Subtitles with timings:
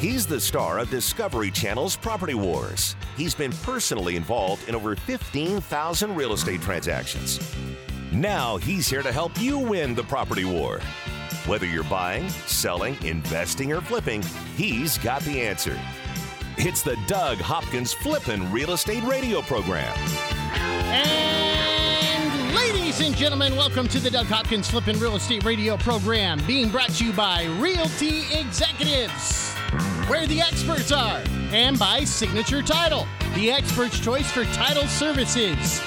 [0.00, 2.96] He's the star of Discovery Channel's Property Wars.
[3.18, 7.54] He's been personally involved in over 15,000 real estate transactions.
[8.10, 10.80] Now he's here to help you win the property war.
[11.44, 14.22] Whether you're buying, selling, investing, or flipping,
[14.56, 15.78] he's got the answer.
[16.56, 19.94] It's the Doug Hopkins Flippin' Real Estate Radio Program.
[20.94, 26.70] And ladies and gentlemen, welcome to the Doug Hopkins Flippin' Real Estate Radio program, being
[26.70, 29.49] brought to you by Realty Executives,
[30.10, 33.06] where the experts are, and by Signature Title,
[33.36, 35.78] the expert's choice for title services.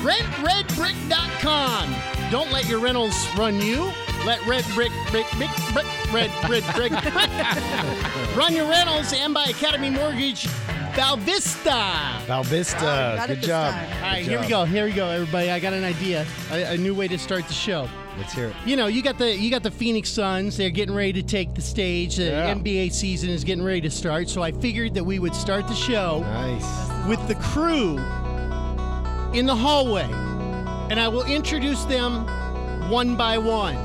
[0.00, 1.94] RentRedBrick.com.
[2.30, 3.92] Don't let your rentals run you.
[4.24, 6.92] Let Red Brick, Brick, Brick, Brick, Red, Red Brick
[8.36, 10.46] run your rentals, and by Academy Mortgage,
[10.94, 12.22] Valvista.
[12.24, 12.78] Val Vista.
[12.80, 13.74] Oh, got it Good job.
[13.74, 13.84] time.
[13.96, 14.64] All right, Good here we go.
[14.64, 15.50] Here we go, everybody.
[15.50, 17.86] I got an idea, a, a new way to start the show.
[18.18, 18.56] Let's hear it.
[18.66, 20.56] You know, you got the you got the Phoenix Suns.
[20.56, 22.16] They're getting ready to take the stage.
[22.16, 22.54] The Yeah.
[22.54, 24.28] NBA season is getting ready to start.
[24.28, 27.08] So I figured that we would start the show Nice.
[27.08, 27.96] with the crew
[29.32, 30.08] in the hallway,
[30.90, 32.26] and I will introduce them
[32.90, 33.76] one by one.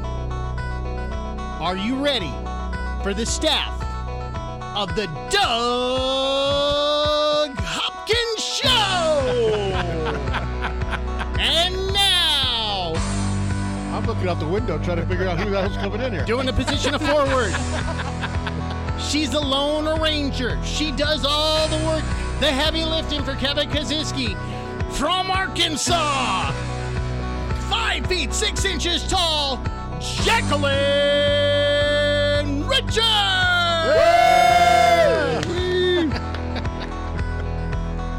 [1.62, 2.32] Are you ready
[3.04, 3.74] for the staff
[4.76, 6.65] of the Doug
[14.06, 16.26] Looking out the window trying to figure out who the hell's coming in here.
[16.26, 17.52] doing a position of forward.
[19.02, 20.60] She's a lone ranger.
[20.64, 22.04] She does all the work,
[22.40, 24.36] the heavy lifting for Kevin Kaczynski
[24.94, 26.52] from Arkansas.
[27.70, 29.60] Five feet six inches tall,
[30.00, 30.76] Jacqueline
[32.68, 33.02] Richards.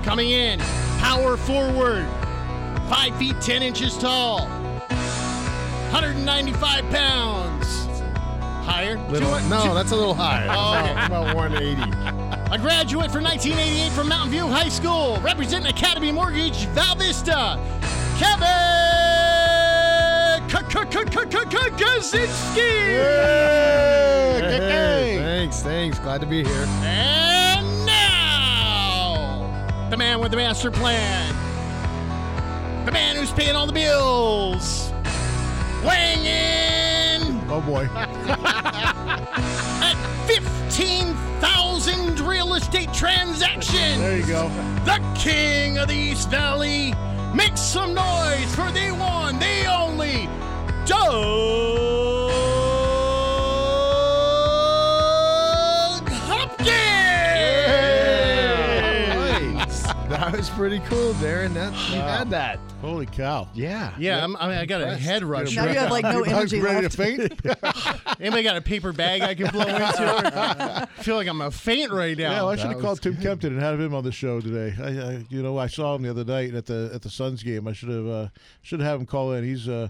[0.04, 0.58] Coming in,
[0.98, 2.06] power forward,
[2.88, 4.48] five feet ten inches tall,
[5.96, 7.86] 195 pounds.
[8.66, 8.98] Higher?
[9.08, 10.44] Little, Two- no, that's a little high.
[10.46, 11.06] Oh, okay.
[11.06, 11.80] about 180.
[12.54, 17.58] A graduate from 1988 from Mountain View High School, representing Academy Mortgage, Val Vista,
[18.18, 18.46] Kevin
[20.50, 21.16] Kaczynski.
[24.42, 25.98] Hey, Thanks, thanks.
[26.00, 26.66] Glad to be here.
[26.82, 31.34] And now, the man with the master plan,
[32.84, 34.85] the man who's paying all the bills,
[35.84, 36.66] weighing in
[37.48, 37.88] Oh boy.
[39.82, 39.94] at
[40.26, 43.98] 15,000 real estate transactions.
[43.98, 44.48] There you go.
[44.84, 46.92] the king of the East Valley.
[47.32, 50.28] Make some noise for the one, the only,
[50.86, 52.15] Doug
[60.16, 61.52] That was pretty cool, Darren.
[61.52, 62.58] That you had that.
[62.80, 63.48] Holy cow.
[63.52, 63.92] Yeah.
[63.98, 65.54] Yeah, I'm, I, mean, I got a head rush.
[65.54, 66.96] Now you have like no You're energy ready left.
[66.96, 68.20] to faint?
[68.20, 69.78] Anybody got a paper bag I can blow into?
[69.78, 72.34] I feel like I'm a faint right Yeah, now.
[72.36, 74.74] well, I should have called was Tim Kempton and had him on the show today.
[74.82, 77.42] I, I, you know, I saw him the other night at the at the Suns
[77.42, 77.68] game.
[77.68, 78.28] I should have uh,
[78.62, 79.44] should have him call in.
[79.44, 79.88] He's uh,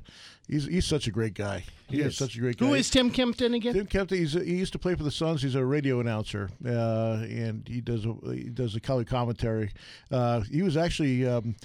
[0.48, 1.64] he's he's such a great guy.
[1.88, 2.06] He, is.
[2.06, 2.16] is.
[2.16, 2.66] such a great guy.
[2.66, 3.74] Who is Tim Kempton again?
[3.74, 4.18] Tim Kempton?
[4.18, 5.42] He's a, he used to play for the Suns.
[5.42, 9.72] He's a radio announcer, uh, and he does a, he does a color commentary.
[10.10, 11.26] Uh, he was actually.
[11.26, 11.56] Um,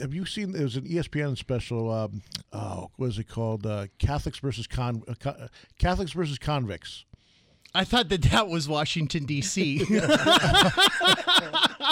[0.00, 0.52] have you seen?
[0.52, 1.90] There was an ESPN special.
[1.90, 3.66] Um, oh, what is it called?
[3.66, 5.48] Uh, Catholics versus con uh,
[5.78, 7.04] Catholics versus convicts.
[7.76, 9.84] I thought that that was Washington D.C.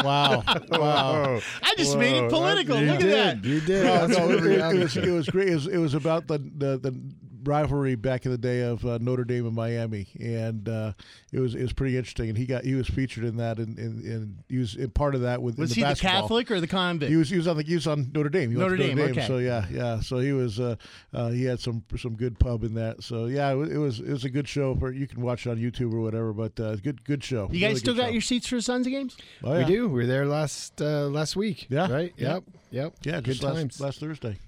[0.05, 0.43] Wow!
[0.71, 1.41] wow!
[1.63, 2.77] I just made it political.
[2.77, 3.43] that- Look You at did.
[3.43, 3.45] that.
[3.49, 3.85] You did.
[3.85, 5.49] No, no, it, it, was, it was great.
[5.49, 6.99] It was, it was about the, the the
[7.45, 10.93] rivalry back in the day of uh, Notre Dame and Miami, and uh,
[11.33, 12.29] it was it was pretty interesting.
[12.29, 15.15] And he got he was featured in that, and and, and he was in part
[15.15, 15.95] of that with Was the he the.
[15.97, 17.11] Catholic or the convict?
[17.11, 18.51] He was he was on the he was on Notre Dame.
[18.51, 19.27] He went Notre to Dame, okay.
[19.27, 20.01] So yeah, yeah.
[20.01, 20.77] So he was uh,
[21.13, 23.03] uh, he had some some good pub in that.
[23.03, 25.47] So yeah, it was it was, it was a good show for you can watch
[25.47, 26.33] it on YouTube or whatever.
[26.33, 27.49] But uh, good good show.
[27.51, 28.13] you guys Really still got show.
[28.13, 29.17] your seats for the Suns games?
[29.43, 29.89] Oh, We do.
[29.89, 31.67] We were there last uh, last week.
[31.71, 31.91] Yeah.
[31.91, 32.13] Right.
[32.17, 32.35] Yeah.
[32.35, 32.45] Yep.
[32.71, 32.95] Yep.
[33.03, 33.81] Yeah, Good just last, times.
[33.81, 34.39] last Thursday.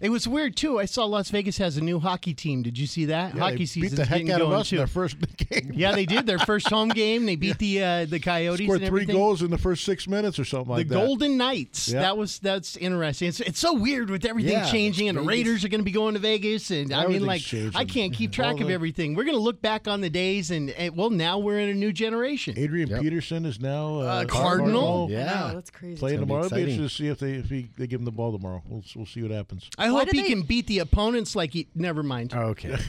[0.00, 0.78] It was weird too.
[0.78, 2.62] I saw Las Vegas has a new hockey team.
[2.62, 3.34] Did you see that?
[3.34, 4.76] Yeah, hockey season beat the heck out of us in too.
[4.78, 5.16] their first
[5.50, 5.72] game.
[5.74, 7.26] yeah, they did their first home game.
[7.26, 8.66] They beat the uh, the Coyotes.
[8.66, 10.94] Scored and three goals in the first six minutes or something The like that.
[10.94, 11.88] Golden Knights.
[11.88, 12.00] Yeah.
[12.00, 13.28] That was that's interesting.
[13.28, 15.92] It's, it's so weird with everything Yeah, changing, and the Raiders are going to be
[15.92, 17.76] going to Vegas, and I mean, like changing.
[17.76, 19.14] I can't keep track All of everything.
[19.14, 21.74] We're going to look back on the days, and, and well, now we're in a
[21.74, 22.54] new generation.
[22.56, 23.02] Adrian Yep.
[23.02, 25.08] Peterson is now uh, Uh, Cardinal?
[25.10, 25.48] Yeah.
[25.48, 25.98] Wow, that's crazy.
[25.98, 26.42] playing tomorrow.
[26.42, 26.74] be It'll be exciting.
[26.84, 28.62] interesting to see if they if, he, they give him the ball tomorrow.
[28.66, 29.68] We'll we'll see what happens.
[29.78, 31.68] I Why hope he they- can beat the opponents like he.
[31.74, 32.34] Never mind.
[32.34, 32.76] Okay.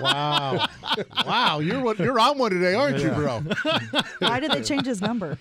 [0.00, 0.66] Wow,
[1.26, 3.40] wow, you're one, you're on one today, aren't you, bro?
[4.18, 5.38] Why did they change his number?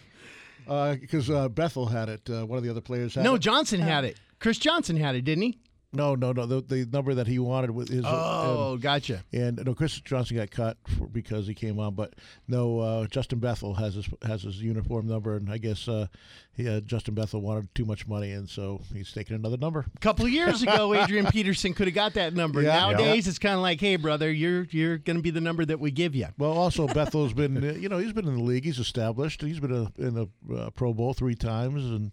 [0.66, 2.30] Because uh, Bethel had it.
[2.30, 3.34] Uh, one of the other players had no, it.
[3.34, 4.19] No, Johnson had it.
[4.40, 5.57] Chris Johnson had it, didn't he?
[5.94, 6.45] No, no, no.
[6.45, 8.04] The, the number that he wanted was his.
[8.06, 9.24] Oh, gotcha.
[9.31, 12.16] And, no, Chris Johnson got cut for, because he came on, but
[12.48, 16.07] no, uh, Justin Bethel has his has his uniform number, and I guess uh,
[16.56, 19.86] he, uh, Justin Bethel wanted too much money, and so he's taking another number.
[19.95, 22.62] A couple of years ago, Adrian Peterson could have got that number.
[22.62, 22.78] Yeah.
[22.80, 25.80] Nowadays, it's kind of like, hey, brother, you're you're going to be the number that
[25.80, 26.28] we give you.
[26.38, 28.66] Well, also Bethel's been, uh, you know, he's been in the league.
[28.66, 29.42] He's established.
[29.42, 32.12] He's been a, in the uh, Pro Bowl three times, and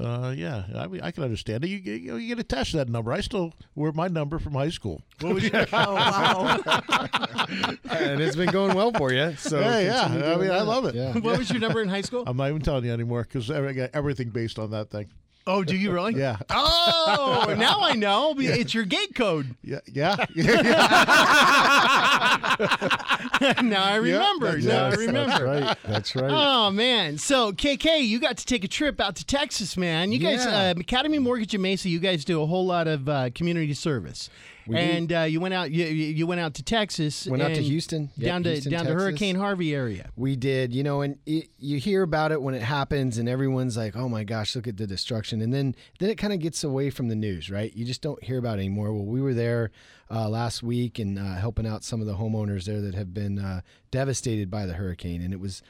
[0.00, 1.68] uh, yeah, I mean, I can understand it.
[1.68, 3.12] You, you, you get attached to that number.
[3.12, 5.02] I still wear my number from high school.
[5.20, 5.66] What was your?
[5.72, 6.60] Oh wow!
[7.90, 9.34] and it's been going well for you.
[9.36, 10.04] So Yeah, yeah.
[10.04, 10.94] I doing mean, I love it.
[10.94, 11.12] Yeah.
[11.18, 12.24] what was your number in high school?
[12.26, 15.08] I'm not even telling you anymore because I got everything based on that thing.
[15.46, 16.14] Oh, do you really?
[16.14, 18.34] Yeah, Oh, now I know.
[18.38, 19.56] It's your gate code.
[19.64, 20.16] yeah, yeah.
[23.62, 24.46] now I remember.
[24.60, 25.30] that's- now I remember.
[25.30, 25.76] That's right.
[25.84, 26.30] That's right.
[26.30, 27.18] Oh man!
[27.18, 30.12] So KK, you got to take a trip out to Texas, man.
[30.12, 30.72] You guys, Yeah.
[30.76, 34.30] uh, Academy Mortgage in Mesa, you guys do a whole lot of uh, community service,
[34.66, 34.80] We do.
[34.80, 35.70] and uh, you went out.
[35.70, 37.26] You, you you went out to Texas.
[37.26, 38.10] Went out to Houston.
[38.16, 40.10] Yep, down to Houston, down to Hurricane Harvey area.
[40.16, 43.76] We did, you know, and it, you hear about it when it happens, and everyone's
[43.76, 46.62] like, "Oh my gosh, look at the destruction!" And then, then it kind of gets
[46.64, 47.74] away from the news, right?
[47.74, 48.92] You just don't hear about it anymore.
[48.92, 49.70] Well, we were there
[50.10, 53.38] uh, last week and uh, helping out some of the homeowners there that have been
[53.38, 53.60] uh,
[53.90, 55.62] devastated by the hurricane, and it was,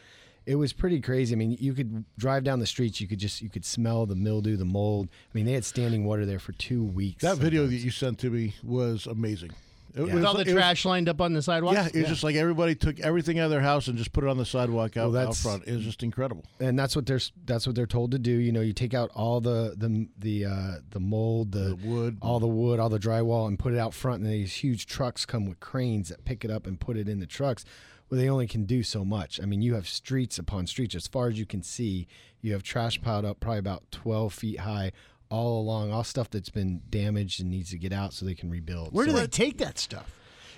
[0.46, 1.34] it was pretty crazy.
[1.34, 4.16] I mean, you could drive down the streets, you could just, you could smell the
[4.16, 5.08] mildew, the mold.
[5.12, 7.22] I mean, they had standing water there for two weeks.
[7.22, 9.50] that video that you sent to me was amazing.
[9.92, 10.14] It Yeah.
[10.14, 11.74] With all the it was- trash lined up on the sidewalk.
[11.74, 14.22] Yeah, it was just like everybody took everything out of their house and just put
[14.22, 15.64] it on the sidewalk out, Well, out front.
[15.66, 16.44] It was just incredible.
[16.60, 18.30] and that's what they're that's what they're told to do.
[18.30, 22.18] You know, you take out all the the the uh, the mold, the, The wood.
[22.22, 24.22] all the wood, all the drywall, and put it out front.
[24.22, 27.18] And these huge trucks come with cranes that pick it up and put it in
[27.18, 27.64] the trucks.
[28.10, 29.40] Well, they only can do so much.
[29.40, 32.08] I mean, you have streets upon streets as far as you can see.
[32.42, 34.92] You have trash piled up, probably about twelve feet high,
[35.30, 38.50] all along, all stuff that's been damaged and needs to get out so they can
[38.50, 38.92] rebuild.
[38.92, 40.16] Where do So- they take that stuff?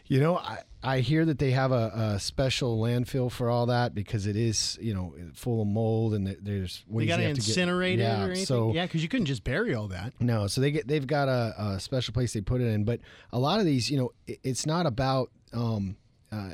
[0.08, 3.94] you know, I, I hear that they have a, a special landfill for all that
[3.94, 7.40] because it is, you know, full of mold and there- there's They got to to
[7.40, 8.44] get- incinerate yeah, it or anything?
[8.46, 10.12] So yeah, because you couldn't just bury all that.
[10.20, 13.00] no, so they get they've got a, a special place they put it in, but
[13.32, 15.30] a lot of these, you know, it, it's not about.
[15.52, 15.96] Um,
[16.32, 16.50] uh,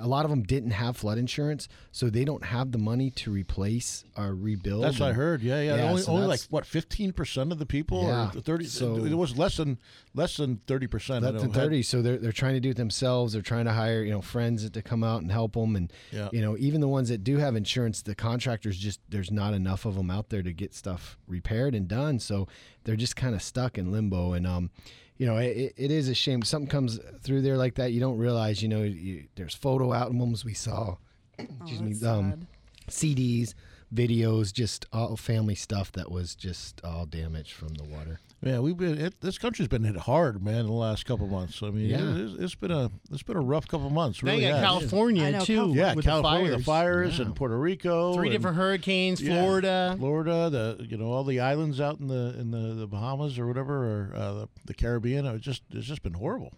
[0.00, 3.30] a lot of them didn't have flood insurance, so they don't have the money to
[3.30, 4.84] replace or rebuild.
[4.84, 5.42] That's what I heard.
[5.42, 5.76] Yeah, yeah.
[5.76, 8.64] Yeah, only so only like what fifteen percent of the people, Yeah, or thirty.
[8.66, 9.78] so- it was less than
[10.14, 11.24] less than thirty percent.
[11.24, 13.32] Less than thirty, so they're they're trying to do it themselves.
[13.32, 16.28] They're trying to hire you know friends to come out and help them, and Yeah.
[16.32, 19.84] you know even the ones that do have insurance, the contractors just there's not enough
[19.84, 22.46] of them out there to get stuff repaired and done, so
[22.84, 24.32] they're just kind of stuck in limbo.
[24.32, 24.70] And um,
[25.18, 27.92] you know it, it is a shame something comes through there like that.
[27.92, 30.96] You don't realize you know you, there's photo albums we saw,
[31.38, 32.46] excuse me, um.
[32.88, 33.52] CDs,
[33.94, 38.18] videos, just all family stuff that was just all damaged from the water.
[38.40, 38.98] Yeah, we've been.
[38.98, 41.60] It, this country's been hit hard, man, in the last couple of months.
[41.60, 41.98] I mean, Yeah.
[42.02, 44.22] it, it's, it's been a it's been a rough couple of months.
[44.22, 44.64] Now Really, you got has.
[44.64, 45.54] California I know, too.
[45.54, 45.82] California.
[45.82, 47.16] Yeah, with California, the the fires.
[47.16, 49.96] fires, and Puerto Rico, Three and- different hurricanes, yeah, Florida.
[49.98, 53.46] Florida, the you know all the islands out in the in the, the Bahamas or
[53.48, 55.26] whatever, or uh, the, the Caribbean.
[55.26, 56.52] It's just it's just been horrible.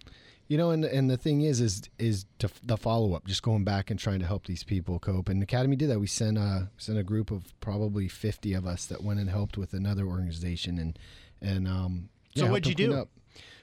[0.48, 3.64] You know, and and the thing is, is is to, the follow up, just going
[3.64, 5.30] back and trying to help these people cope.
[5.30, 5.98] And the Academy did that.
[6.00, 9.56] We sent a sent a group of probably fifty of us that went and helped
[9.56, 10.98] with another organization, and
[11.40, 12.08] and um.
[12.36, 12.94] So yeah, what'd you do?
[12.94, 13.08] Up.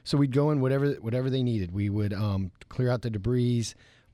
[0.03, 1.71] So we'd go in whatever whatever they needed.
[1.71, 3.68] We would um, clear out the debris,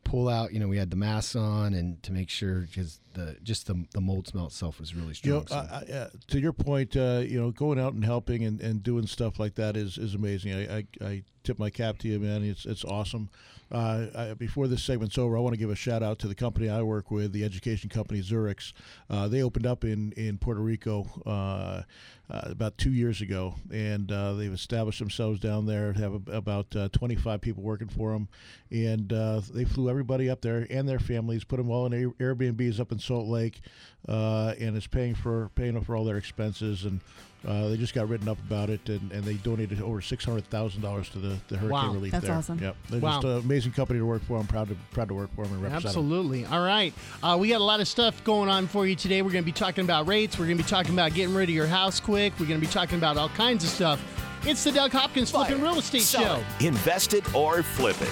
[0.03, 0.53] pull out.
[0.53, 3.85] You know, we had the masks on, and to make sure because the just the
[3.93, 5.39] the mold smell itself was really You strong.
[5.41, 8.59] know, so- I, I, to your point, uh, you know, going out and helping and,
[8.61, 10.53] and doing stuff like that is, is amazing.
[10.53, 12.43] I, I, I tip my cap to you, man.
[12.43, 13.29] It's it's awesome.
[13.71, 16.35] Uh, I, before this segment's over, I want to give a shout out to the
[16.35, 18.71] company I work with, the education company Zurich's.
[19.09, 21.81] Uh, they opened up in in Puerto Rico uh,
[22.29, 25.93] uh, about two years ago, and uh, they've established themselves down there.
[25.93, 28.27] Have a, about uh, 25 people working for them,
[28.71, 29.09] and
[29.53, 32.99] they flew everybody up there and their families, put them all in Airbnbs up in
[32.99, 33.59] Salt Lake,
[34.07, 36.99] and is paying for paying for all their expenses and.
[37.45, 40.45] Uh, they just got written up about it, and, and they donated over six hundred
[40.49, 41.93] thousand dollars to the, the hurricane Wow.
[41.93, 42.35] relief That's there.
[42.35, 42.57] awesome.
[42.59, 43.11] Yep, they're Wow.
[43.21, 44.37] just an amazing company to work for.
[44.39, 45.89] I'm proud to proud to work for them and represent 'em.
[45.89, 46.45] Absolutely.
[46.45, 46.93] All right.
[47.21, 49.21] Uh, we got a lot of stuff going on for you today.
[49.21, 50.39] We're going to be talking about rates.
[50.39, 52.31] We're going to be talking about getting rid of your house quick.
[52.39, 54.01] We're going to be talking about all kinds of stuff.
[54.45, 56.43] It's the Doug Hopkins Flipping Real Estate Sell Show.
[56.59, 58.11] it, invest it, or flip it.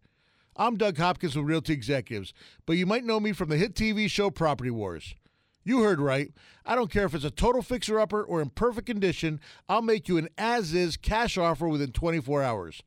[0.57, 2.33] I'm Doug Hopkins with Realty Executives,
[2.65, 5.15] but you might know me from the hit TV show Property Wars.
[5.63, 6.29] You heard right.
[6.65, 9.39] I don't care if it's a total fixer upper or in perfect condition,
[9.69, 12.83] I'll make you an as is cash offer within 24 hours.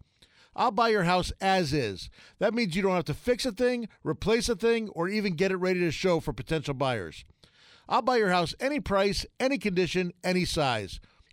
[0.54, 2.10] I'll buy your house as is.
[2.38, 5.50] That means you don't have to fix a thing, replace a thing, or even get
[5.50, 7.24] it ready to show for potential buyers.
[7.88, 11.00] I'll buy your house any price, any condition, any size.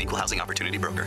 [0.00, 1.06] Equal Housing Opportunity Broker.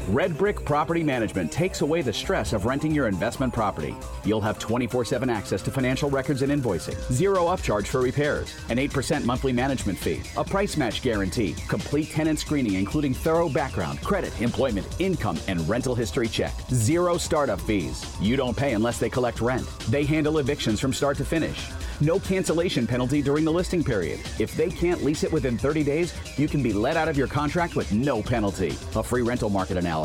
[0.11, 3.95] Red Brick Property Management takes away the stress of renting your investment property.
[4.25, 8.75] You'll have 24 7 access to financial records and invoicing, zero upcharge for repairs, an
[8.75, 14.37] 8% monthly management fee, a price match guarantee, complete tenant screening, including thorough background, credit,
[14.41, 18.05] employment, income, and rental history check, zero startup fees.
[18.19, 19.65] You don't pay unless they collect rent.
[19.89, 21.69] They handle evictions from start to finish.
[22.01, 24.19] No cancellation penalty during the listing period.
[24.39, 27.27] If they can't lease it within 30 days, you can be let out of your
[27.27, 28.69] contract with no penalty.
[28.95, 30.00] A free rental market analysis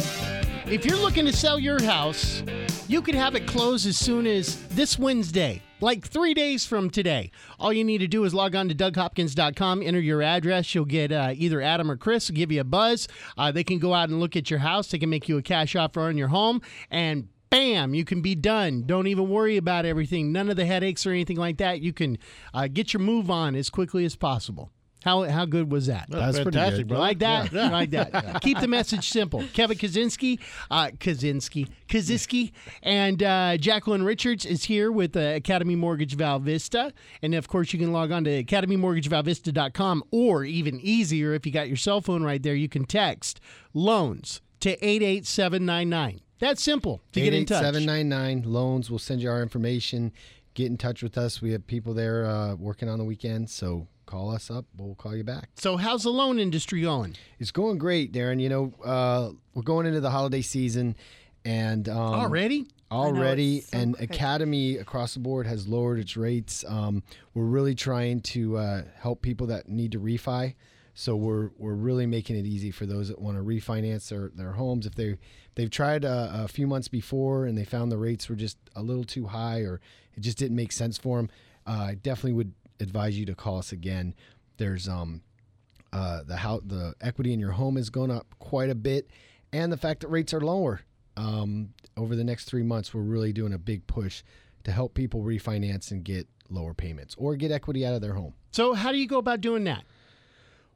[0.65, 2.43] if you're looking to sell your house,
[2.91, 7.31] you could have it close as soon as this Wednesday, like three days from today.
[7.57, 10.75] All you need to do is log on to DougHopkins.com, enter your address.
[10.75, 13.07] You'll get uh, either Adam or Chris will give you a buzz.
[13.37, 14.89] Uh, they can go out and look at your house.
[14.89, 18.35] They can make you a cash offer on your home, and bam, you can be
[18.35, 18.83] done.
[18.85, 20.33] Don't even worry about everything.
[20.33, 21.79] None of the headaches or anything like that.
[21.79, 22.17] You can
[22.53, 24.69] uh, get your move on as quickly as possible.
[25.03, 26.05] How, how good was that?
[26.09, 26.93] That's pretty fantastic, good.
[26.93, 27.51] You like that?
[27.51, 27.65] Yeah.
[27.65, 28.41] You like that?
[28.41, 29.43] Keep the message simple.
[29.53, 30.39] Kevin Kaczynski,
[30.69, 32.51] uh, Kaczynski, Kaczynski,
[32.83, 36.93] and uh, Jacqueline Richards is here with uh, Academy Mortgage Val Vista.
[37.23, 41.67] And of course, you can log on to academymortgagevalvista.com or even easier, if you got
[41.67, 43.39] your cell phone right there, you can text
[43.73, 46.21] loans to 88799.
[46.39, 47.61] That's simple to get in touch.
[47.61, 48.89] 799 loans.
[48.89, 50.11] We'll send you our information.
[50.53, 51.41] Get in touch with us.
[51.41, 54.65] We have people there uh, working on the weekends, so call us up.
[54.77, 55.49] We'll call you back.
[55.55, 57.15] So, how's the loan industry going?
[57.39, 58.41] It's going great, Darren.
[58.41, 60.95] You know, uh, we're going into the holiday season,
[61.45, 62.67] and um, Already?
[62.91, 64.11] already, it's so and quick.
[64.11, 66.65] Academy across the board has lowered its rates.
[66.67, 67.03] Um,
[67.33, 70.55] we're really trying to uh, help people that need to refi.
[70.93, 74.51] So we're we're really making it easy for those that want to refinance their, their
[74.51, 74.85] homes.
[74.85, 75.17] If they
[75.55, 78.81] they've tried a, a few months before and they found the rates were just a
[78.81, 79.79] little too high or
[80.15, 81.29] it just didn't make sense for them,
[81.65, 84.13] uh, I definitely would advise you to call us again.
[84.57, 85.21] There's um
[85.93, 89.09] uh, the how the equity in your home has gone up quite a bit,
[89.51, 90.81] and the fact that rates are lower.
[91.17, 94.23] Um, over the next three months, we're really doing a big push
[94.63, 98.33] to help people refinance and get lower payments or get equity out of their home.
[98.51, 99.83] So, how do you go about doing that?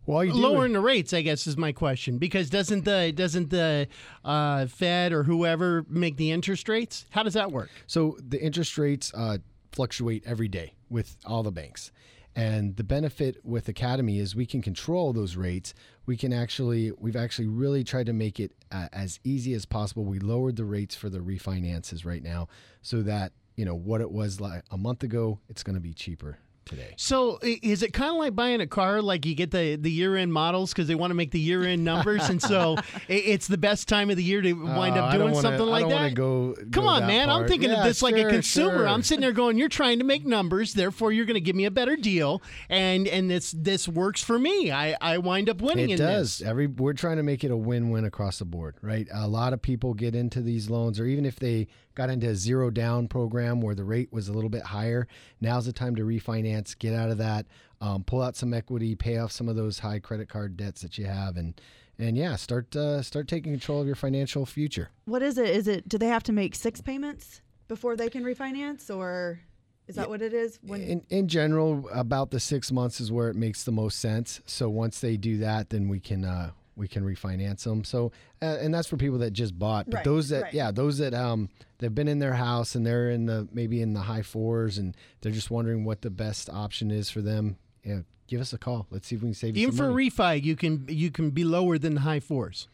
[0.05, 2.17] Well, you lowering the rates, I guess, is my question.
[2.19, 3.87] Because doesn't the doesn't the
[4.23, 7.05] uh, Fed or whoever make the interest rates?
[7.09, 7.69] How does that work?
[7.87, 9.39] So the interest rates uh,
[9.71, 11.91] fluctuate every day with all the banks.
[12.35, 15.73] And the benefit with Academy is we can control those rates.
[16.05, 20.03] We can actually, we've actually really tried to make it uh, as easy as possible.
[20.03, 22.49] We lowered the rates for the refinances right now
[22.81, 25.93] so that, you know, what it was like a month ago, it's going to be
[25.93, 26.93] cheaper today.
[26.97, 29.01] So is it kind of like buying a car?
[29.01, 31.63] Like you get the the year end models because they want to make the year
[31.63, 32.75] end numbers, and so
[33.07, 35.65] it's the best time of the year to wind Oh, up uh, doing wanna- something
[35.67, 36.13] like that.
[36.13, 37.29] go- Come on, man!
[37.29, 37.47] I'm far.
[37.47, 38.77] thinking of Yeah, this like a consumer.
[38.79, 38.87] sure.
[38.87, 41.65] I'm sitting there going, "You're trying to make numbers, therefore you're going to give me
[41.65, 44.71] a better deal," and and this this works for me.
[44.71, 46.39] I I wind up winning It in does.
[46.39, 46.47] this.
[46.47, 49.07] Every we're trying to make it a win-win across the board, right?
[49.13, 52.35] A lot of people get into these loans, or even if they got into a
[52.35, 55.07] zero down program where the rate was a little bit higher,
[55.41, 57.45] now's the time to refinance, get out of that,
[57.81, 60.97] um, pull out some equity, pay off some of those high credit card debts that
[60.97, 61.59] you have, and
[61.97, 64.89] and yeah, start uh, start taking control of your financial future.
[65.05, 65.49] What is it?
[65.49, 65.87] Is it?
[65.87, 69.39] Do they have to make six payments before they can refinance, or
[69.87, 70.59] is that what it is?
[70.61, 74.41] When In in general, about the six months is where it makes the most sense.
[74.45, 77.83] So once they do that, then we can uh, we can refinance them.
[77.83, 78.11] So
[78.41, 79.85] uh, and that's for people that just bought.
[79.89, 80.53] But Right, those that right.
[80.53, 83.93] yeah, those that um they've been in their house and they're in the maybe in
[83.93, 87.57] the high fours and they're just wondering what the best option is for them.
[87.83, 88.87] Yeah, give us a call.
[88.89, 90.09] Let's see if we can save you Even some for money.
[90.09, 92.67] refi, you can you can be lower than the high fours.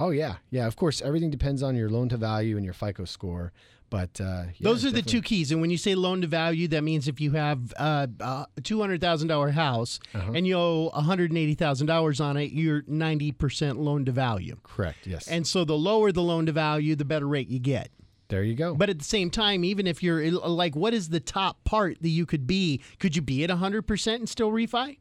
[0.00, 0.66] Oh yeah, yeah.
[0.66, 3.52] Of course, everything depends on your loan to value and your FICO score.
[3.90, 5.52] But uh, yeah, Those are the two keys.
[5.52, 8.80] And when you say loan to value, that means if you have uh, a two
[8.80, 10.32] hundred thousand dollar house Uh-huh.
[10.34, 14.06] and you owe one hundred and eighty thousand dollars on it, you're ninety percent loan
[14.06, 14.56] to value.
[14.62, 15.06] Correct.
[15.06, 15.28] Yes.
[15.28, 17.90] And so the lower the loan to value, the better rate you get.
[18.28, 18.74] there you go.
[18.74, 22.08] But at the same time, even if you're like, what is the top part that
[22.08, 22.80] you could be?
[22.98, 24.96] Could you be at hundred percent and still refi?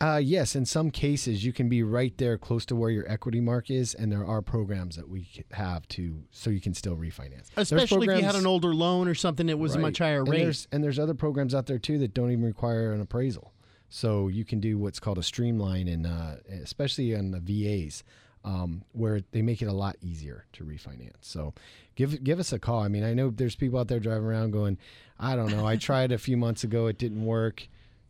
[0.00, 3.40] Uh, yes, in some cases you can be right there close to where your equity
[3.40, 7.48] mark is, and there are programs that we have to so you can still refinance.
[7.56, 10.28] Especially if you had an older loan or something that was a much higher and
[10.28, 10.42] rate.
[10.42, 13.52] There's, and there's other programs out there too that don't even require an appraisal,
[13.88, 18.02] so you can do what's called a streamline, and uh, especially on the VAs.
[18.46, 21.12] Um, where they make it a lot easier to refinance.
[21.22, 21.54] So,
[21.94, 22.80] give give us a call.
[22.80, 24.76] I mean, I know there's people out there driving around going,
[25.18, 25.66] "I don't know.
[25.66, 26.86] I tried a few months ago.
[26.86, 27.66] It didn't work.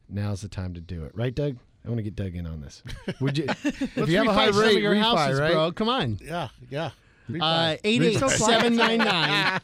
[0.08, 1.58] Now's the time to do it." Right, Doug?
[1.84, 2.82] I want to get Doug in on this.
[3.20, 3.44] Would you?
[3.48, 5.52] if Let's you have a high refi some of rate, your refi, houses, right?
[5.52, 5.72] bro.
[5.72, 6.18] Come on.
[6.22, 6.90] Yeah, yeah.
[7.40, 9.60] Uh, eight eight seven nine nine.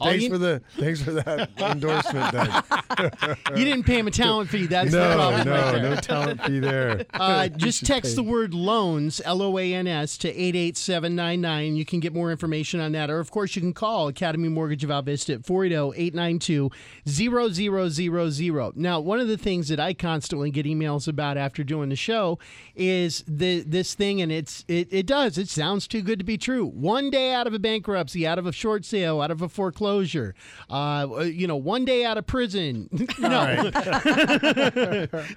[0.00, 2.64] Thanks for the thanks for that endorsement, Doug.
[3.54, 4.66] You didn't pay him a talent fee.
[4.66, 7.04] That's the no, problem no, right no talent fee there.
[7.14, 11.76] Uh, just text the word loans, L O A N S, to 88799.
[11.76, 13.08] You can get more information on that.
[13.08, 16.70] Or, of course, you can call Academy Mortgage Val Vista at 480 892
[17.08, 18.76] 0000.
[18.76, 22.38] Now, one of the things that I constantly get emails about after doing the show
[22.74, 25.38] is the, this thing, and it's it, it does.
[25.38, 26.66] It sounds too good to be true.
[26.84, 30.34] One day out of a bankruptcy, out of a short sale, out of a foreclosure,
[30.68, 32.90] uh, you know, one day out of prison.
[33.18, 33.70] no,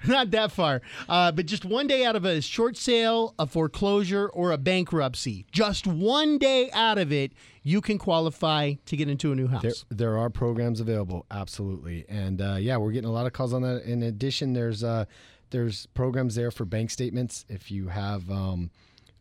[0.06, 0.82] not that far.
[1.08, 5.46] Uh, but just one day out of a short sale, a foreclosure, or a bankruptcy,
[5.50, 7.32] just one day out of it,
[7.62, 9.62] you can qualify to get into a new house.
[9.62, 13.54] There, there are programs available, absolutely, and uh, yeah, we're getting a lot of calls
[13.54, 13.84] on that.
[13.84, 15.06] In addition, there's uh,
[15.48, 17.46] there's programs there for bank statements.
[17.48, 18.70] If you have um,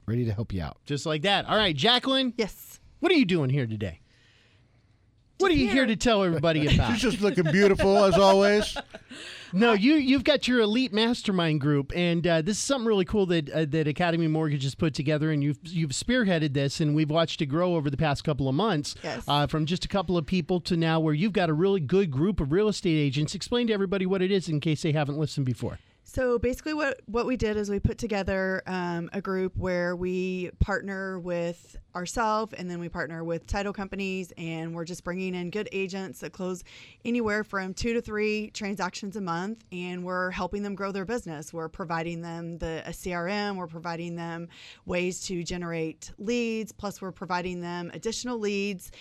[0.06, 0.78] ready to help you out.
[0.86, 1.46] Just like that.
[1.46, 2.34] All right, Jacqueline.
[2.36, 2.80] Yes.
[3.00, 4.00] What are you doing here today?
[5.38, 6.94] What are you here to tell everybody about?
[6.94, 8.76] She's just looking beautiful as always.
[9.52, 13.26] No, you you've got your elite mastermind group, and uh, this is something really cool
[13.28, 17.10] that uh, that Academy Mortgage has put together, and you've you've spearheaded this, and we've
[17.10, 19.24] watched it grow over the past couple of months, Yes.
[19.28, 22.12] uh, from just a couple of people to now where you've got a really good
[22.12, 23.34] group of real estate agents.
[23.36, 25.80] Explain to everybody what it is in case they haven't listened before.
[26.12, 30.50] So basically, what what we did is we put together um, a group where we
[30.60, 35.52] partner with ourselves, and then we partner with title companies, and we're just bringing in
[35.52, 36.64] good agents that close
[37.06, 41.54] anywhere from two to three transactions a month, and we're helping them grow their business.
[41.54, 44.48] We're providing them the a CRM, we're providing them
[44.88, 48.92] ways to generate leads, plus we're providing them additional leads.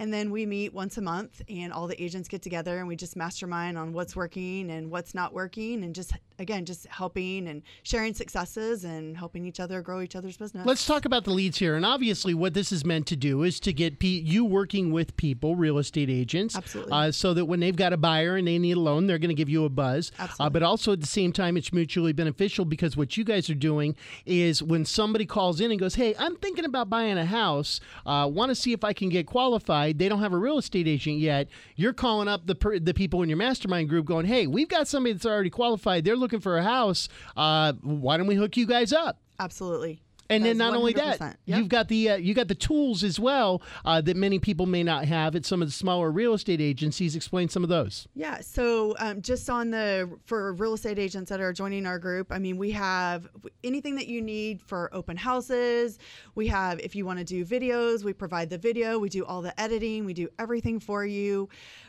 [0.00, 2.94] And then we meet once a month, and all the agents get together, and we
[2.94, 7.62] just mastermind on what's working and what's not working, and just again, just helping and
[7.82, 10.66] sharing successes and helping each other grow each other's business.
[10.66, 11.76] Let's talk about the leads here.
[11.76, 15.16] And obviously, what this is meant to do is to get pe- you working with
[15.16, 16.92] people, real estate agents, Absolutely.
[16.92, 19.28] uh, so that when they've got a buyer and they need a loan, they're going
[19.30, 20.12] to give you a buzz.
[20.38, 23.54] Uh, but also at the same time, it's mutually beneficial because what you guys are
[23.54, 23.96] doing
[24.26, 27.80] is when somebody calls in and goes, "Hey, I'm thinking about buying a house.
[28.06, 30.86] Uh, Want to see if I can get qualified." They don't have a real estate
[30.86, 31.48] agent yet.
[31.76, 34.86] You're calling up the per- the people in your mastermind group, going, "Hey, we've got
[34.86, 36.04] somebody that's already qualified.
[36.04, 37.08] They're looking for a house.
[37.36, 40.02] Uh, why don't we hook you guys up?" Absolutely.
[40.30, 41.58] And That then not only that, Yep.
[41.58, 44.82] you've got the uh, you got the tools as well uh, that many people may
[44.82, 47.16] not have at some of the smaller real estate agencies.
[47.16, 48.06] Explain some of those.
[48.14, 48.40] Yeah.
[48.40, 52.38] So um, just on the for real estate agents that are joining our group, I
[52.38, 53.26] mean, we have
[53.64, 55.98] anything that you need for open houses.
[56.34, 58.98] We have if you want to do videos, we provide the video.
[58.98, 60.04] We do all the editing.
[60.04, 61.48] We do everything for you.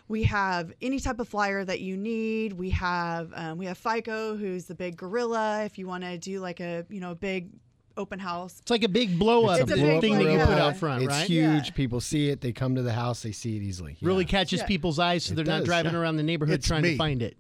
[0.10, 2.54] We have any type of flyer that you need.
[2.54, 5.64] We have um, we have FICO, who's the big gorilla.
[5.66, 7.52] If you want to do like a you know big
[8.00, 10.58] open house, It's like a big blow up It's a big thing that you put
[10.58, 11.28] out front, it's right?
[11.28, 11.76] huge.
[11.76, 12.42] People see it.
[12.42, 13.22] They come to the house.
[13.22, 13.98] They see it easily.
[14.02, 14.66] Really catches Yeah.
[14.68, 16.00] people's eyes, so It they're not driving yeah.
[16.00, 16.92] around the neighborhood It's trying me.
[16.92, 17.38] to find it.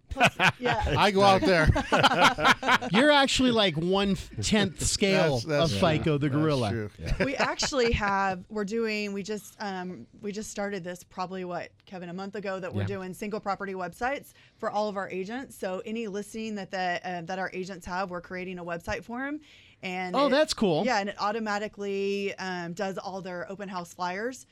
[0.59, 0.83] yeah.
[0.97, 1.69] I go out there.
[2.91, 5.89] You're actually like one tenth scale That's- that's of true.
[5.89, 6.69] FICO, the That's gorilla.
[6.71, 6.89] true.
[7.25, 12.09] we actually have we're doing we just um, we just started this probably what kevin
[12.09, 12.87] a month ago that we're Yeah.
[12.87, 17.21] doing single property websites for all of our agents so any listing that the uh,
[17.21, 19.39] that our agents have we're creating a website for them
[19.83, 20.83] and Oh, it- that's cool.
[20.85, 24.45] yeah and it automatically um, does all their open house flyers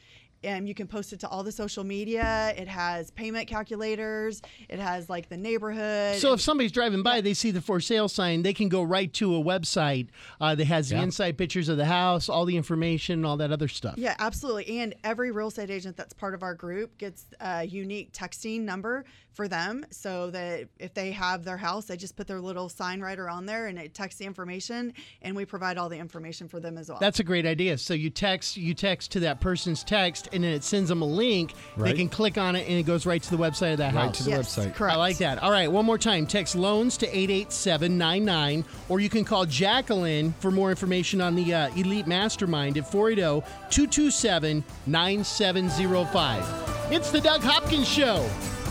[0.44, 4.78] and you can post it to all the social media it has payment calculators it
[4.80, 8.44] has like the neighborhood So if somebody's driving by, they see the for sale sign,
[8.44, 10.10] they can go right to a website
[10.40, 13.68] uh, that has the inside pictures of the house, all the information, all that other
[13.68, 13.96] stuff.
[13.98, 14.80] Yeah, absolutely.
[14.80, 19.06] And every real estate agent that's part of our group gets a unique texting number
[19.38, 23.00] for them so that if they have their house, they just put their little sign
[23.00, 26.60] writer on there and it texts the information and we provide all the information for
[26.60, 26.98] them as well.
[27.00, 27.78] That's a great idea.
[27.78, 31.06] So you text you text to that person's text, and then it sends them a
[31.06, 31.54] link.
[31.76, 31.92] Right.
[31.92, 34.06] They can click on it, and it goes right to the website of that Right
[34.06, 34.18] house.
[34.18, 34.74] to the Yes, website.
[34.74, 34.96] correct.
[34.96, 35.38] I like that.
[35.44, 36.26] All right, one more time.
[36.26, 41.70] Text loans to 88799, or you can call Jacqueline for more information on the uh,
[41.76, 46.92] Elite Mastermind at 480 227 9705.
[46.92, 48.28] It's the Doug Hopkins Show.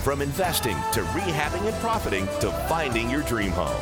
[0.07, 3.75] From investing to rehabbing and profiting to finding your dream home.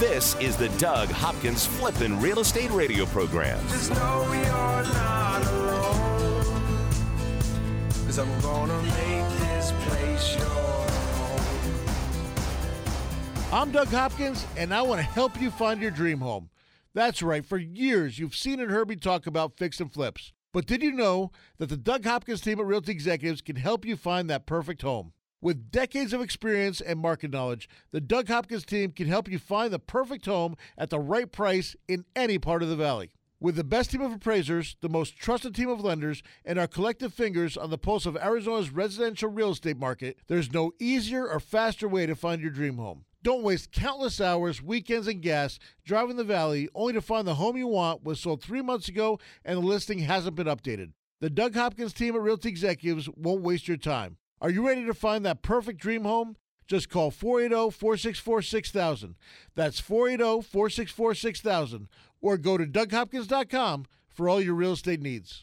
[0.00, 3.64] This is the Doug Hopkins Flippin' Real Estate Radio Program.
[3.68, 6.50] Just know you're not alone.
[8.04, 11.84] Cause I'm gonna make this place your home.
[13.52, 16.50] I'm Doug Hopkins, and I want to help you find your dream home.
[16.92, 20.32] That's right, for years you've seen and heard me talk about fix and flips.
[20.52, 23.94] But did you know that the Doug Hopkins team at Realty Executives can help you
[23.94, 25.12] find that perfect home?
[25.42, 29.72] With decades of experience and market knowledge, the Doug Hopkins team can help you find
[29.72, 33.10] the perfect home at the right price in any part of the valley.
[33.40, 37.12] With the best team of appraisers, the most trusted team of lenders, and our collective
[37.12, 41.88] fingers on the pulse of Arizona's residential real estate market, there's no easier or faster
[41.88, 43.04] way to find your dream home.
[43.24, 47.56] Don't waste countless hours, weekends, and gas driving the valley only to find the home
[47.56, 50.92] you want was sold three months ago and the listing hasn't been updated.
[51.20, 54.18] The Doug Hopkins team at Realty Executives won't waste your time.
[54.42, 56.34] Are you ready to find that perfect dream home?
[56.66, 59.14] Just call 480 464 6000.
[59.54, 61.88] That's 480 464 6000.
[62.20, 65.42] Or go to DougHopkins.com for all your real estate needs.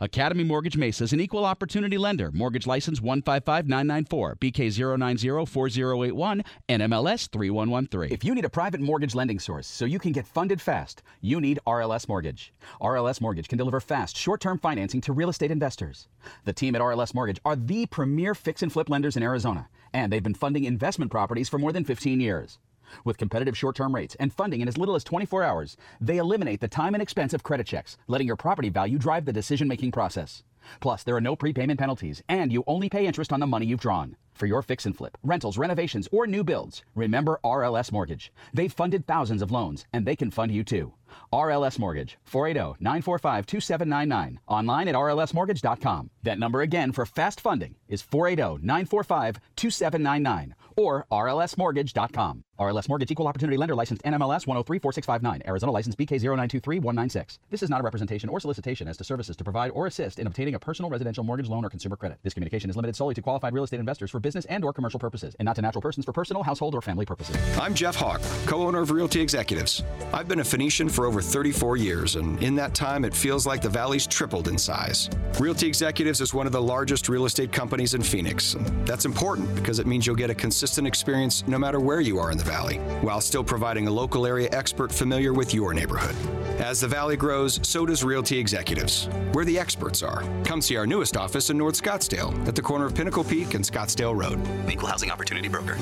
[0.00, 2.30] Academy Mortgage Mesa is an equal opportunity lender.
[2.30, 8.14] Mortgage license 155994, BK0904081, NMLS 3113.
[8.14, 11.40] If you need a private mortgage lending source so you can get funded fast, you
[11.40, 12.52] need RLS Mortgage.
[12.80, 16.06] RLS Mortgage can deliver fast, short-term financing to real estate investors.
[16.44, 20.12] The team at RLS Mortgage are the premier fix and flip lenders in Arizona, and
[20.12, 22.60] they've been funding investment properties for more than 15 years.
[23.04, 26.60] With competitive short term rates and funding in as little as 24 hours, they eliminate
[26.60, 29.92] the time and expense of credit checks, letting your property value drive the decision making
[29.92, 30.42] process.
[30.80, 33.80] Plus, there are no prepayment penalties, and you only pay interest on the money you've
[33.80, 34.16] drawn.
[34.32, 38.32] For your fix and flip, rentals, renovations, or new builds, remember RLS Mortgage.
[38.54, 40.94] They've funded thousands of loans, and they can fund you too.
[41.32, 44.40] RLS Mortgage, 480 945 2799.
[44.46, 46.10] Online at rlsmortgage.com.
[46.22, 52.44] That number again for fast funding is 480 945 2799 or rlsmortgage.com.
[52.58, 55.46] RLS Mortgage Equal Opportunity Lender Licensed NMLS 1034659.
[55.46, 57.38] Arizona License BK0923196.
[57.50, 60.26] This is not a representation or solicitation as to services to provide or assist in
[60.26, 62.18] obtaining a personal residential mortgage loan or consumer credit.
[62.24, 64.98] This communication is limited solely to qualified real estate investors for business and or commercial
[64.98, 67.36] purposes and not to natural persons for personal, household, or family purposes.
[67.60, 69.84] I'm Jeff Hawk, co owner of Realty Executives.
[70.12, 73.62] I've been a Phoenician for over 34 years, and in that time, it feels like
[73.62, 75.08] the valley's tripled in size.
[75.38, 78.56] Realty Executives is one of the largest real estate companies in Phoenix.
[78.84, 82.32] That's important because it means you'll get a consistent experience no matter where you are
[82.32, 86.16] in the valley, while still providing a local area expert familiar with your neighborhood.
[86.60, 90.24] As the valley grows, so does Realty Executives, where the experts are.
[90.44, 93.64] Come see our newest office in North Scottsdale at the corner of Pinnacle Peak and
[93.64, 94.40] Scottsdale Road.
[94.70, 95.76] Equal Housing Opportunity Broker.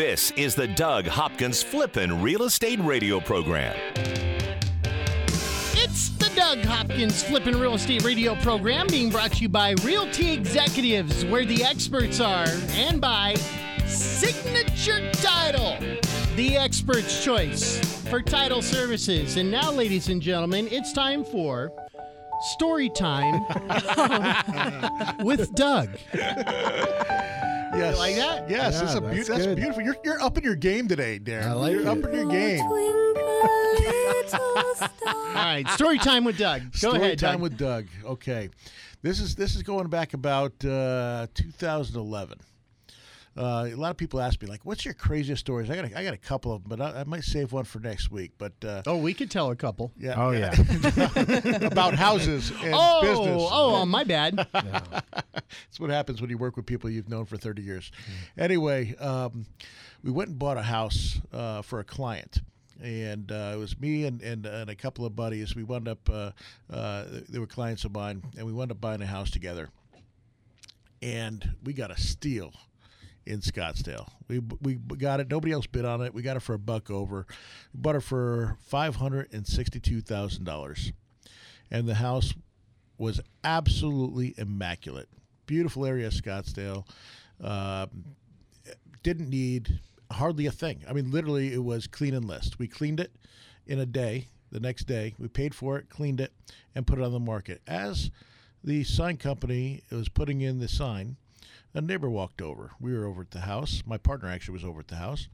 [0.00, 3.76] This is the Doug Hopkins Flippin' Real Estate Radio Program.
[6.50, 11.44] Doug Hopkins Flipping Real Estate Radio program being brought to you by Realty Executives, where
[11.44, 13.36] the experts are, and by
[13.86, 15.76] Signature Title,
[16.34, 19.36] the expert's choice for title services.
[19.36, 21.70] And now, ladies and gentlemen, it's time for
[22.54, 23.42] story time
[25.24, 25.90] with Doug.
[27.78, 27.98] Yes.
[27.98, 28.50] like that?
[28.50, 29.82] Yes, Yeah, it's a that's beau- that's beautiful.
[29.82, 31.46] You're, you're up in your game today, Darren.
[31.46, 31.86] I like you're it.
[31.88, 32.60] up in your game.
[34.32, 36.60] All right, story time with Doug.
[36.60, 37.40] Go ahead, Story ahead, time Doug.
[37.42, 37.86] with Doug.
[38.04, 38.50] Okay,
[39.02, 42.38] this is this is going back about uh, 2011.
[43.36, 45.98] Uh, a lot of people ask me like, "What's your craziest stories?" I got a,
[45.98, 48.32] I got a couple of them, but I, I might save one for next week.
[48.38, 49.92] But uh, oh, we could tell a couple.
[49.98, 50.52] yeah, Oh yeah.
[51.66, 53.48] about houses and Oh, business.
[53.52, 54.34] oh, my bad.
[54.52, 57.92] That's what happens when you work with people you've known for 30 years.
[58.36, 59.46] Anyway, um,
[60.02, 62.40] we went and bought a house uh, for a client.
[62.82, 65.54] And uh, it was me and, and, and a couple of buddies.
[65.54, 66.30] We wound up, uh,
[66.72, 69.68] uh, they were clients of mine, and we wound up buying a house together.
[71.02, 72.52] And we got a steal
[73.26, 74.08] in Scottsdale.
[74.28, 75.30] We we got it.
[75.30, 76.14] Nobody else bid on it.
[76.14, 77.26] We got it for a buck over.
[77.72, 80.92] We bought it for five hundred and sixty-two thousand dollars,
[81.70, 82.34] and the house
[82.98, 85.08] was absolutely immaculate.
[85.46, 86.86] Beautiful area of Scottsdale.
[87.42, 88.04] Um,
[89.02, 89.80] didn't need
[90.12, 90.84] hardly a thing.
[90.88, 92.58] I mean, literally, it was clean and list.
[92.58, 93.12] We cleaned it
[93.66, 94.28] in a day.
[94.52, 96.32] The next day, we paid for it, cleaned it,
[96.74, 97.62] and put it on the market.
[97.68, 98.10] As
[98.64, 101.16] the sign company was putting in the sign,
[101.74, 102.72] a neighbor walked over.
[102.80, 103.82] We were over at the house.
[103.86, 105.28] My partner actually was over at the house,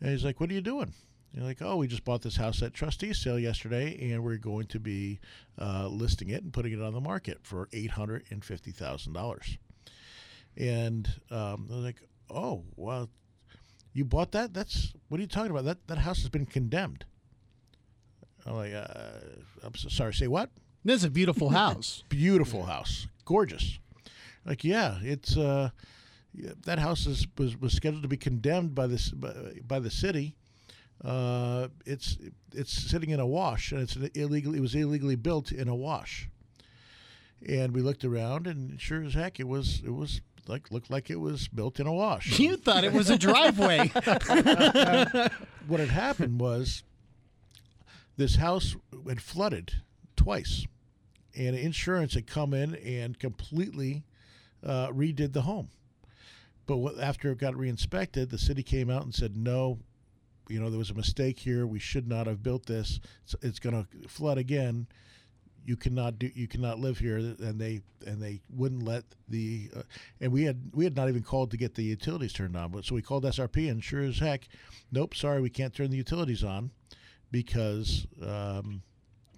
[0.00, 0.92] and he's like, "What are you doing?"
[1.36, 4.66] You're like, oh, we just bought this house at trustee sale yesterday, and we're going
[4.68, 5.20] to be
[5.60, 9.12] uh, listing it and putting it on the market for eight hundred and fifty thousand
[9.12, 9.58] dollars.
[10.56, 12.00] And um, they're like,
[12.30, 13.10] oh, well,
[13.92, 14.54] you bought that?
[14.54, 15.66] That's what are you talking about?
[15.66, 17.04] That that house has been condemned.
[18.46, 18.86] I'm like, uh,
[19.62, 20.14] I'm so sorry.
[20.14, 20.48] Say what?
[20.84, 22.04] This is a beautiful house.
[22.08, 23.78] Beautiful house, gorgeous.
[24.46, 25.70] Like, yeah, it's uh,
[26.64, 29.32] that house is was, was scheduled to be condemned by this by,
[29.66, 30.36] by the city.
[31.04, 32.16] Uh, it's
[32.54, 34.54] it's sitting in a wash, and it's an illegal.
[34.54, 36.28] It was illegally built in a wash.
[37.46, 41.10] And we looked around, and sure as heck, it was it was like looked like
[41.10, 42.38] it was built in a wash.
[42.46, 43.88] You thought it was a driveway.
[45.66, 46.82] what had happened was
[48.16, 48.76] this house
[49.08, 49.72] had flooded
[50.16, 50.66] twice,
[51.36, 54.04] and insurance had come in and completely
[54.66, 55.68] uh, redid the home.
[56.66, 59.78] But what, after it got reinspected, the city came out and said, no,
[60.48, 61.66] you know, there was a mistake here.
[61.66, 63.00] We should not have built this.
[63.24, 64.86] It's, it's going to flood again.
[65.64, 66.30] You cannot do.
[66.32, 67.16] You cannot live here.
[67.16, 69.68] And they and they wouldn't let the.
[69.76, 69.82] Uh,
[70.20, 72.70] and we had we had not even called to get the utilities turned on.
[72.70, 74.46] But so we called SRP, and sure as heck,
[74.92, 76.70] nope, sorry, we can't turn the utilities on
[77.32, 78.82] because um,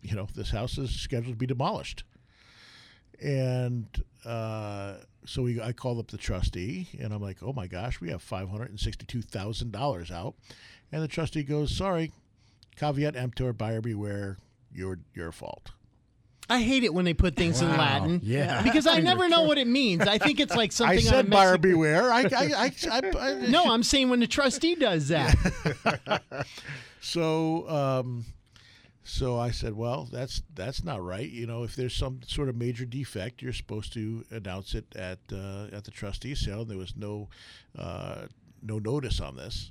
[0.03, 2.05] you know this house is scheduled to be demolished.
[3.23, 3.87] And
[4.25, 4.95] uh,
[5.27, 8.23] so we, I called up the trustee, and I'm like, "Oh my gosh, we have
[8.23, 10.35] five hundred and sixty-two thousand dollars out."
[10.91, 12.13] And the trustee goes, "Sorry,
[12.77, 14.39] caveat emptor, buyer beware.
[14.73, 15.71] Your your fault."
[16.51, 18.21] I hate it when they put things in Latin.
[18.25, 18.63] Yeah.
[18.69, 20.03] Because I never know what it means.
[20.03, 22.11] I think it's like something I on a said buyer beware.
[22.11, 25.35] I, I, I, I, I No, I'm saying when the trustee does that.
[27.01, 28.25] So, um,
[29.09, 31.29] so I said, well, that's that's not right.
[31.29, 35.19] You know, if there's some sort of major defect, you're supposed to announce it at
[35.33, 36.65] uh, at the trustee sale.
[36.65, 37.29] There was no
[37.77, 38.27] uh,
[38.63, 39.71] no notice on this,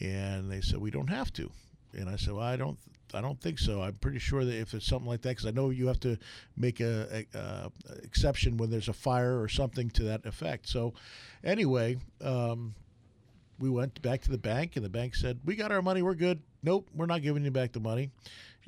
[0.00, 1.50] and they said we don't have to.
[1.96, 2.78] And I said, well, I don't.
[3.12, 3.82] I don't think so.
[3.82, 6.16] I'm pretty sure that if it's something like that, because I know you have to
[6.56, 7.72] make a, a, a
[8.04, 10.68] exception when there's a fire or something to that effect.
[10.68, 10.94] So,
[11.42, 12.72] anyway, um,
[13.58, 16.02] we went back to the bank, and the bank said, "We got our money.
[16.02, 16.40] We're good.
[16.62, 18.10] Nope, we're not giving you back the money."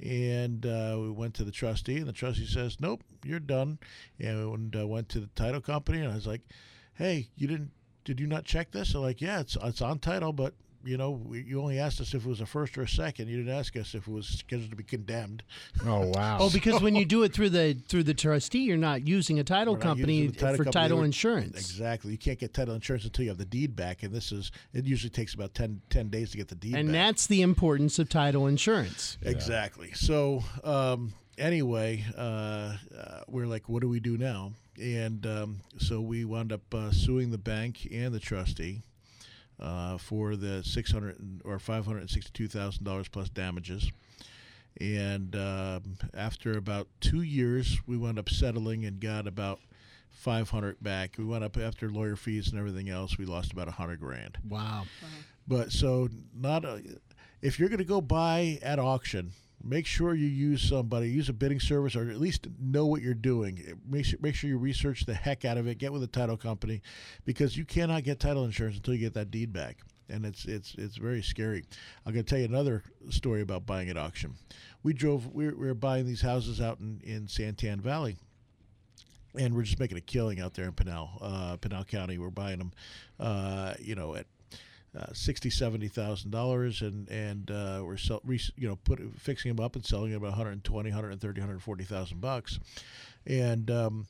[0.02, 3.78] And uh, we went to the trustee, and the trustee says, "Nope, you're done."
[4.18, 6.42] And uh, went to the title company, and I was like,
[6.94, 7.70] "Hey, you didn't?
[8.04, 11.10] Did you not check this?" They're like, "Yeah, it's it's on title, but." You know,
[11.10, 13.28] we, you only asked us if it was a first or a second.
[13.28, 15.42] You didn't ask us if it was scheduled to be condemned.
[15.86, 16.38] Oh wow.
[16.40, 19.44] Oh, because when you do it through the through the trustee, you're not using a
[19.44, 20.72] title company title for company.
[20.72, 21.56] title They insurance.
[21.58, 22.12] Exactly.
[22.12, 24.84] You can't get title insurance until you have the deed back, and this is it.
[24.84, 26.94] Usually takes about 10, 10 days to get the deed back And back.
[26.94, 29.18] that's the importance of title insurance.
[29.22, 29.92] Exactly.
[29.92, 32.20] So um, anyway, uh,
[32.96, 34.52] uh, we're like, what do we do now?
[34.80, 38.82] And um, so we wound up uh, suing the bank and the trustee
[39.60, 43.90] uh, for the six hundred or five hundred sixty-two thousand dollars plus damages.
[44.80, 49.60] And um, after about two years, we wound up settling and got about
[50.10, 51.16] five hundred back.
[51.18, 53.18] We went up after lawyer fees and everything else.
[53.18, 54.38] We lost about a hundred grand.
[54.48, 54.84] Wow.
[55.46, 56.82] But so not a,
[57.42, 59.32] if you're going to go buy at auction,
[59.64, 63.14] make sure you use somebody, use a bidding service, or at least know what you're
[63.14, 63.78] doing.
[63.88, 65.78] Make sure, make sure you research the heck out of it.
[65.78, 66.82] Get with a title company,
[67.24, 70.74] because you cannot get title insurance until you get that deed back, and it's it's
[70.76, 71.64] it's very scary.
[72.04, 74.34] I'm going to tell you another story about buying at auction.
[74.82, 78.16] We drove, we were, we were buying these houses out in in Santan Valley
[79.38, 82.18] and we're just making a killing out there in Pinal, uh, Pinal County.
[82.18, 82.72] We're buying them,
[83.18, 84.26] uh, you know, at
[84.98, 89.54] uh, sixty, seventy thousand dollars, and and uh, we're sell, re, you know, put fixing
[89.54, 92.58] them up and selling them about 120, 130, 140,000 bucks,
[93.26, 94.06] and um,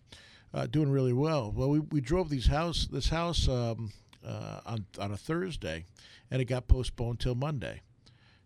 [0.52, 1.52] uh, doing really well.
[1.52, 3.92] Well, we, we drove these house this house um,
[4.26, 5.86] uh, on on a Thursday,
[6.30, 7.82] and it got postponed till Monday.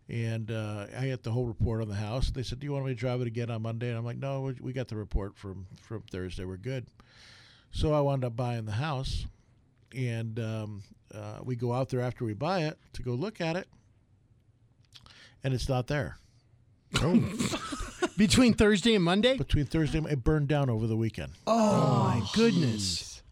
[0.08, 2.30] And uh, I had the whole report on the house.
[2.30, 4.18] They said, "Do you want me to drive it again on Monday?" And I'm like,
[4.18, 6.44] "No, we, we got the report from from Thursday.
[6.44, 6.86] We're good."
[7.72, 9.26] So I wound up buying the house,
[9.94, 10.82] and um,
[11.14, 13.68] uh, we go out there after we buy it to go look at it,
[15.44, 16.18] and it's not there.
[18.16, 19.36] Between Thursday and Monday?
[19.36, 21.32] Between Thursday, and it burned down over the weekend.
[21.46, 23.22] Oh, my goodness.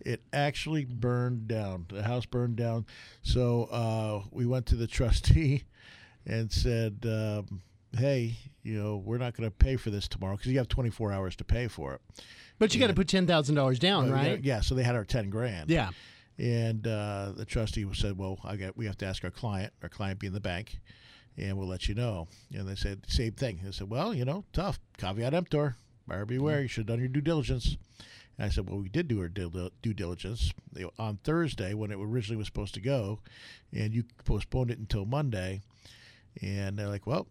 [0.00, 1.86] It actually burned down.
[1.88, 2.86] The house burned down.
[3.22, 5.64] So uh, we went to the trustee
[6.24, 7.60] and said, um,
[7.96, 11.12] "Hey, you know, we're not going to pay for this tomorrow because you have 24
[11.12, 12.00] hours to pay for it."
[12.58, 14.42] But you got to put ten thousand dollars down, Uh, right?
[14.42, 15.70] Yeah, so they had our 10 grand.
[15.70, 15.90] Yeah.
[16.38, 19.88] And uh, the trustee said, "Well, I got we have to ask our client, our
[19.88, 20.78] client being the bank,
[21.36, 23.60] and we'll let you know." And they said same thing.
[23.64, 24.78] They said, "Well, you know, tough.
[24.98, 25.76] Caveat emptor.
[26.06, 26.62] Buyer beware.
[26.62, 27.76] You should have done your due diligence."
[28.36, 30.52] And I said, "Well, we did do our due due diligence
[30.96, 33.18] on Thursday when it originally was supposed to go,
[33.72, 35.60] and you postponed it until Monday."
[36.40, 37.26] And they're like, well,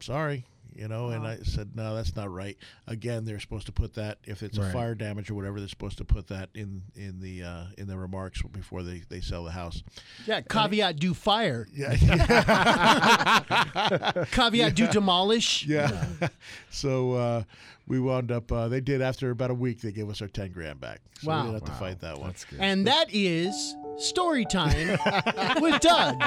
[0.00, 0.44] sorry.
[0.72, 2.56] You know, and I said, no, that's not right.
[2.86, 5.98] Again, they're supposed to put that if it's a fire damage or whatever, they're supposed
[5.98, 9.50] to put that in in the uh, in the remarks before they, they sell the
[9.50, 9.82] house.
[10.26, 11.66] Yeah, caveat do fire.
[11.74, 11.96] Yeah,
[14.30, 15.66] Caveat do demolish.
[15.66, 16.06] yeah.
[16.70, 17.42] so uh,
[17.90, 18.50] we wound up.
[18.52, 19.80] Uh, they did after about a week.
[19.80, 21.00] They gave us our ten grand back.
[21.20, 21.40] So Wow.
[21.46, 22.28] we didn't have to fight that one.
[22.28, 22.60] That's good.
[22.60, 24.90] And that is story time
[25.60, 26.22] with Doug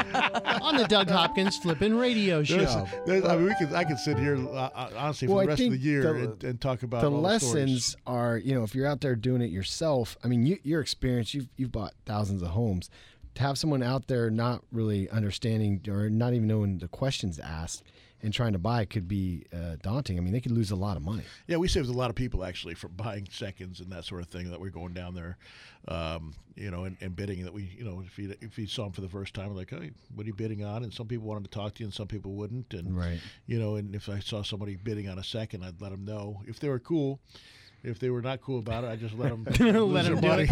[0.61, 2.57] on the Doug Hopkins Flippin' Radio Show.
[2.57, 3.73] There's- there's- I mean, we could.
[3.73, 6.09] I could sit here uh, uh, honestly for Well, the rest of the year the-
[6.31, 7.95] and, and talk about the all lessons stories.
[8.05, 11.33] are you know if you're out there doing it yourself i mean you, your experience
[11.33, 12.89] you've, you've bought thousands of homes
[13.35, 17.83] to have someone out there not really understanding or not even knowing the questions asked
[18.23, 20.97] and trying to buy could be uh, daunting i mean they could lose a lot
[20.97, 24.05] of money Yeah, we saved a lot of people actually from buying seconds and that
[24.05, 24.49] sort of thing.
[24.49, 25.37] That we're going down there,
[25.87, 27.43] um, you know, and, and bidding.
[27.43, 29.69] That we, you know, if you if you saw them for the first time, like,
[29.69, 30.83] hey, what are you bidding on?
[30.83, 32.73] And some people wanted to talk to you, and some people wouldn't.
[32.73, 33.19] And Right.
[33.45, 36.41] you know, and if I saw somebody bidding on a second, I'd let them know
[36.47, 37.19] if they were cool.
[37.83, 39.43] If they were not cool about it, I just let them
[39.91, 40.47] Let 'em do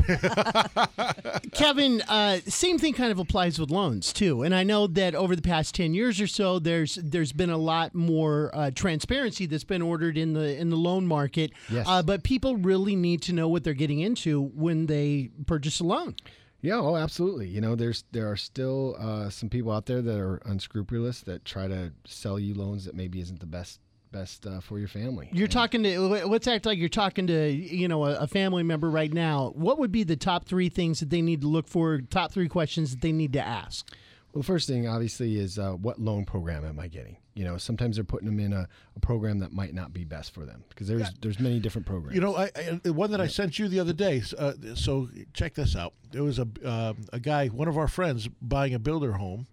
[1.53, 4.43] Kevin, uh, same thing kind of applies with loans too.
[4.43, 7.57] And I know that over the past ten years or so, there's there's been a
[7.57, 11.51] lot more uh, transparency that's been ordered in the in the loan market.
[11.69, 11.87] Yes.
[11.87, 15.83] Uh, but people really need to know what they're getting into when they purchase a
[15.83, 16.15] loan.
[16.61, 20.19] yeah oh absolutely you know there's there are still uh, some people out there that
[20.19, 23.79] are unscrupulous that try to sell you loans that maybe isn't the best
[24.11, 27.87] best uh, for your family You're talking to let's act like you're talking to you
[27.87, 29.53] know a, a family member right now.
[29.55, 32.01] What would be the top three things that they need to look for?
[32.01, 33.87] Top three questions that they need to ask.
[34.33, 37.17] Well, first thing obviously is uh, what loan program am I getting?
[37.33, 40.33] You know, sometimes they're putting them in a, a program that might not be best
[40.33, 42.15] for them because there's there's many different programs.
[42.15, 44.21] You know, I, I the one that I sent you the other day.
[44.37, 45.93] Uh, so check this out.
[46.11, 49.47] There was a uh, a guy, one of our friends, buying a builder home,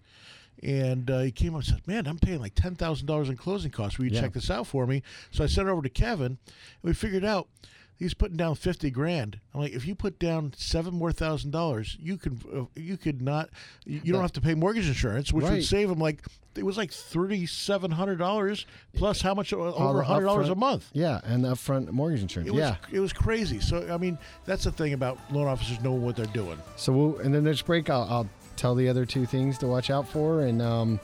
[0.62, 3.36] and uh, he came up and said, "Man, I'm paying like ten thousand dollars in
[3.36, 3.98] closing costs.
[3.98, 4.22] Will you Yeah.
[4.22, 6.38] check this out for me?" So I sent it over to Kevin, and
[6.82, 7.48] we figured out.
[7.96, 9.40] He's putting down fifty grand.
[9.52, 13.20] I'm like, if you put down seven more thousand dollars, you could uh, you could
[13.20, 13.50] not
[13.84, 16.22] you, you don't have to pay mortgage insurance, which would save him like
[16.54, 20.48] it was like thirty seven hundred dollars plus how much uh, over the hundred dollars
[20.48, 20.90] a month.
[20.92, 22.48] Yeah, and upfront mortgage insurance.
[22.48, 22.76] It was yeah.
[22.92, 23.58] it was crazy.
[23.58, 26.58] So I mean, that's the thing about loan officers knowing what they're doing.
[26.76, 28.28] So we'll, and then next break, I'll, I'll
[28.58, 31.00] tell the other two things to watch out for, and um,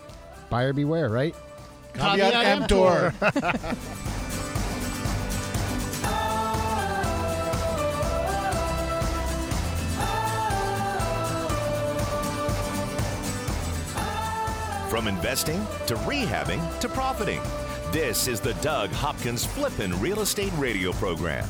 [0.50, 1.34] buyer beware, right?
[1.94, 3.14] Caveat emptor.
[14.90, 17.40] From investing to rehabbing to profiting.
[17.90, 21.48] This is the Doug Hopkins Flippin' Real Estate Radio Program.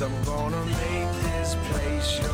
[0.00, 2.30] Cause I'm gonna make this place your.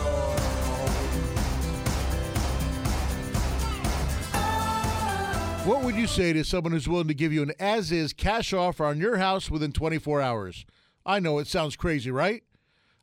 [5.65, 8.85] What would you say to someone who's willing to give you an as-is cash offer
[8.85, 10.65] on your house within 24 hours?
[11.05, 12.45] I know it sounds crazy, right?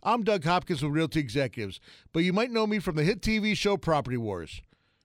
[0.02, 1.82] I'm Doug Hopkins with Realty Executives,
[2.14, 4.62] but you might know me from the hit TV show Property Wars.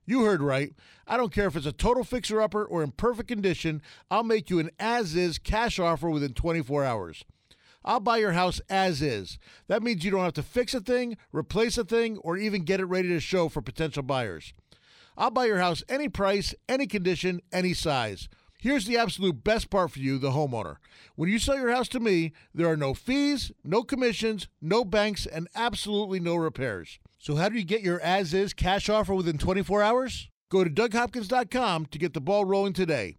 [0.07, 0.73] You heard right.
[1.09, 4.61] I don't care if it's a total fixer-upper or in perfect condition, I'll make you
[4.61, 7.25] an as-is cash offer within 24 hours.
[7.85, 9.39] I'll buy your house as is.
[9.69, 12.81] That means you don't have to fix a thing, replace a thing, or even get
[12.81, 14.53] it ready to show for potential buyers.
[15.17, 18.29] I'll buy your house any price, any condition, any size.
[18.61, 20.77] Here's the absolute best part for you, the homeowner.
[21.15, 25.27] When you sell your house to me, there are no fees, no commissions, no banks,
[25.27, 26.99] and absolutely no repairs.
[27.19, 30.29] So, how do you get your as is cash offer within 24 hours?
[30.51, 33.17] Go to DougHopkins.com to get the ball rolling today.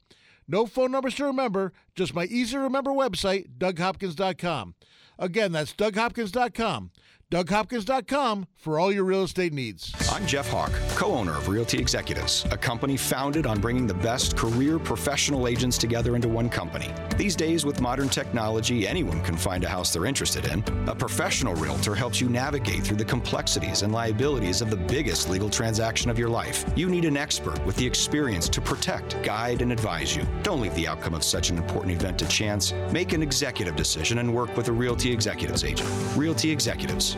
[0.51, 4.73] No phone numbers to remember, just my easy to remember website, DougHopkins.com.
[5.19, 6.89] Again, that's DougHopkins.com.
[7.31, 9.93] DougHopkins.com for all your real estate needs.
[10.11, 14.35] I'm Jeff Hawk, co owner of Realty Executives, a company founded on bringing the best
[14.35, 16.91] career professional agents together into one company.
[17.17, 20.63] These days, with modern technology, anyone can find a house they're interested in.
[20.89, 25.51] A professional realtor helps you navigate through the complexities and liabilities of the biggest legal
[25.51, 26.65] transaction of your life.
[26.75, 30.25] You need an expert with the experience to protect, guide, and advise you.
[30.41, 32.73] Don't leave the outcome of such an important event to chance.
[32.91, 35.87] Make an executive decision and work with a Realty Executives agent.
[36.15, 37.15] Realty Executives,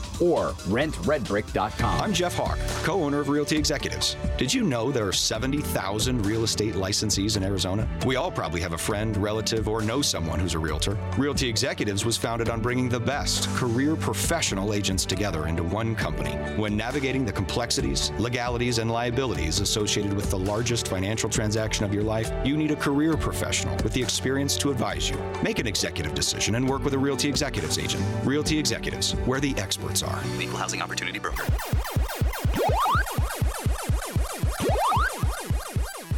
[0.21, 2.01] or rentredbrick.com.
[2.01, 4.15] I'm Jeff Hawk, co owner of Realty Executives.
[4.37, 7.87] Did you know there are 70,000 real estate licensees in Arizona?
[8.05, 10.97] We all probably have a friend, relative, or know someone who's a realtor.
[11.17, 16.31] Realty Executives was founded on bringing the best career professional agents together into one company.
[16.55, 22.03] When navigating the complexities, legalities, and liabilities associated with the largest financial transaction of your
[22.03, 25.17] life, you need a career professional with the experience to advise you.
[25.41, 28.03] Make an executive decision and work with a Realty Executives agent.
[28.23, 30.10] Realty Executives, where the experts are.
[30.39, 31.45] Equal housing opportunity broker.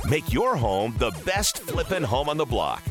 [0.09, 2.83] Make your home the best flippin' home on the block.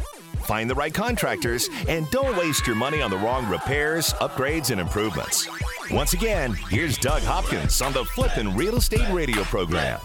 [0.45, 4.81] Find the right contractors and don't waste your money on the wrong repairs, upgrades, and
[4.81, 5.49] improvements.
[5.91, 10.01] Once again, here's Doug Hopkins on the Flippin' Real Estate Radio program.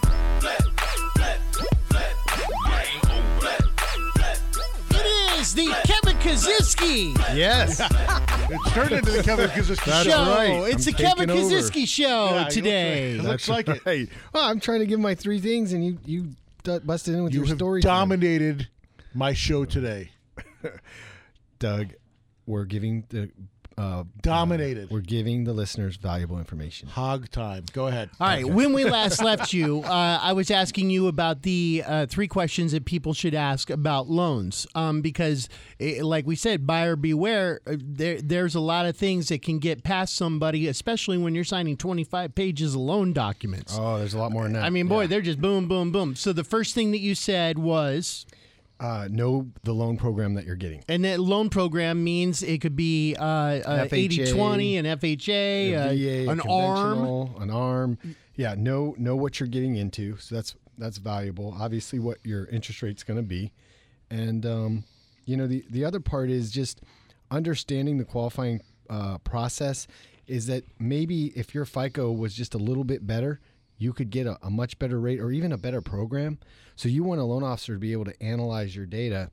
[4.91, 7.79] It is the Kevin Kaczynski Yes.
[8.49, 10.25] It's turned into the Kevin Kaczynski That's show.
[10.35, 10.73] right.
[10.73, 11.29] It's I'm the Kevin.
[11.29, 13.11] Kaczynski show Yeah, today.
[13.13, 13.81] It looks like it.
[13.85, 16.29] Hey, well, I'm trying to give my three things, and you you
[16.63, 17.81] d- busted in with You your have story.
[17.81, 18.09] time.
[18.09, 18.67] dominated
[19.13, 20.11] my show today.
[21.59, 21.93] Doug.
[22.45, 23.29] We're giving the
[23.77, 24.89] uh, Dominated.
[24.89, 26.87] we're giving the listeners valuable information.
[26.89, 27.63] Hog time.
[27.73, 28.09] Go ahead.
[28.19, 28.45] All right.
[28.45, 32.71] When we last left you, uh, I was asking you about the uh, three questions
[32.71, 35.47] that people should ask about loans, um, because,
[35.79, 37.61] eh, like we said, buyer beware.
[37.67, 41.43] uh, There, there's a lot of things that can get past somebody, especially when you're
[41.43, 43.77] signing 25 pages of loan documents.
[43.79, 44.63] Oh, there's a lot more than that.
[44.63, 46.15] I mean, boy, they're just boom, boom, boom.
[46.15, 48.25] So the first thing that you said was,
[48.79, 50.83] uh, know the loan program that you're getting.
[50.87, 55.75] and that loan program means it could be uh, uh, FHA, 80-20, an FHA, a
[55.75, 57.41] uh, VA, an arm.
[57.41, 57.97] an arm.
[58.35, 60.17] Yeah, know know what you're getting into.
[60.17, 61.55] So that's that's valuable.
[61.59, 63.51] Obviously, what your interest rate's going to be,
[64.11, 64.83] and um,
[65.25, 66.81] you know the the other part is just
[67.31, 69.87] understanding the qualifying uh, process.
[70.27, 73.39] Is that maybe if your FICO was just a little bit better,
[73.77, 76.39] you could get a, a much better rate or even a better program.
[76.75, 79.31] So you want a loan officer to be able to analyze your data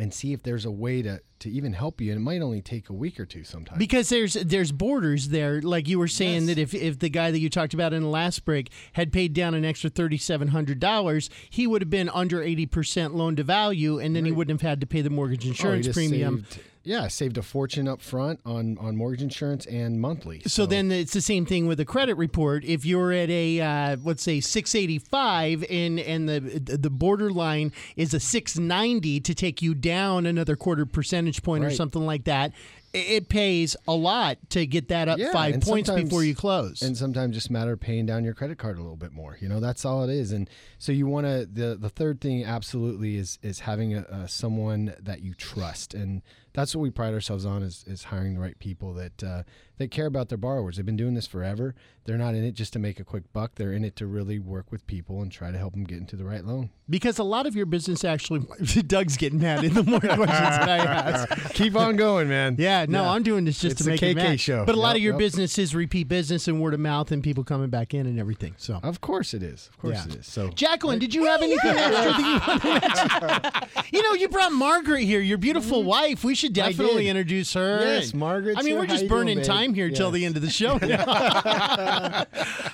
[0.00, 2.12] and see if there's a way to to even help you.
[2.12, 3.78] And it might only take a week or two sometimes.
[3.78, 7.38] Because there's there's borders there, like you were saying that if, if the guy that
[7.40, 10.78] you talked about in the last break had paid down an extra thirty seven hundred
[10.78, 14.60] dollars, he would have been under eighty percent loan to value, and then he wouldn't
[14.60, 16.44] have had to pay the mortgage Oh, insurance just premium.
[16.44, 20.42] saved- yeah, saved a fortune up front on on mortgage insurance and monthly.
[20.46, 22.64] So then it's the same thing with a credit report.
[22.64, 26.40] If you're at a uh, let's say 685 and and the
[26.78, 32.04] the borderline is a 690 to take you down another quarter percentage point or something
[32.06, 32.52] like that,
[32.94, 36.80] it pays a lot to get that up Yeah, five points before you close.
[36.80, 39.36] and sometimes just matter of paying down your credit card a little bit more.
[39.40, 40.32] You know, that's all it is.
[40.32, 40.48] And
[40.78, 44.94] so you want to the the third thing absolutely is is having a, a someone
[45.00, 46.22] that you trust, and
[46.52, 49.42] that's what we pride ourselves on is is hiring the right people that uh,
[49.78, 50.76] that care about their borrowers.
[50.76, 51.74] They've been doing this forever.
[52.04, 53.54] They're not in it just to make a quick buck.
[53.56, 56.16] They're in it to really work with people and try to help them get into
[56.16, 56.70] the right loan.
[56.90, 58.40] Because a lot of your business actually,
[58.86, 61.52] Doug's getting mad in the more questions that I ask.
[61.54, 62.56] Keep on going, man.
[62.58, 63.10] Yeah, no, Yeah.
[63.10, 64.40] I'm doing this just It's to a make it KK mad.
[64.40, 64.64] show.
[64.64, 65.18] But a lot Yep, of your yep.
[65.18, 68.54] business is repeat business and word of mouth and people coming back in and everything.
[68.56, 69.68] So, Of course it is.
[69.68, 70.12] Of course Yeah.
[70.12, 70.26] it is.
[70.26, 73.84] So Jacqueline, did you have anything extra that you wanted to mention?
[73.92, 76.22] You know, you brought Margaret here, your beautiful wife.
[76.24, 77.80] We should definitely introduce her.
[77.80, 80.50] Yes, Margaret's I mean, we're just doing, burning time here till the end of the
[80.50, 80.72] show.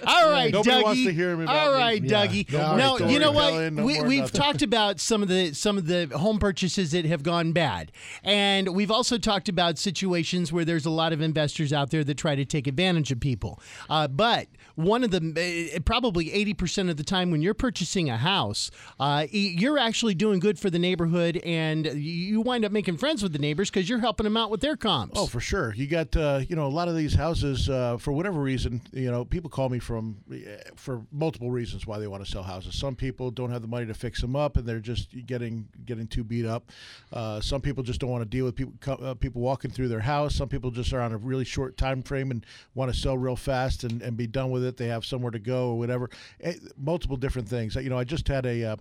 [0.06, 0.82] All right, Nobody Dougie.
[0.82, 1.44] wants to hear All me.
[1.46, 2.26] right, Yeah.
[2.26, 2.52] Dougie.
[2.52, 3.72] No no, you know what?
[3.72, 7.22] no we, we've talked about some of the some of the home purchases that have
[7.22, 7.90] gone bad,
[8.22, 12.16] and we've also talked about situations where there's a lot of investors out there that
[12.16, 13.60] try to take advantage of people.
[13.88, 18.16] Uh, but one of the uh, probably 80% of the time when you're purchasing a
[18.16, 23.22] house, uh, you're actually doing good for the neighborhood, and you wind up making friends
[23.22, 25.18] with the neighbors because you're helping them out with their comps.
[25.18, 25.72] Oh, for sure.
[25.74, 28.80] You got uh, you know a lot of these houses uh, for whatever reason.
[28.92, 30.36] You know, people call me from uh,
[30.74, 32.74] for multiple reasons why they want to sell houses.
[32.74, 36.08] Some people don't have the money to fix them up, and they're just getting getting
[36.08, 36.70] too beat up.
[37.12, 38.74] Uh, some people just don't want to deal with people
[39.04, 40.34] uh, people walking through their house.
[40.34, 42.44] Some people just are on a really short time frame and
[42.74, 44.76] want to sell real fast and, and be done with it.
[44.76, 46.10] They have somewhere to go or whatever.
[46.40, 47.76] Eh, multiple different things.
[47.76, 48.76] You know, I just had a uh,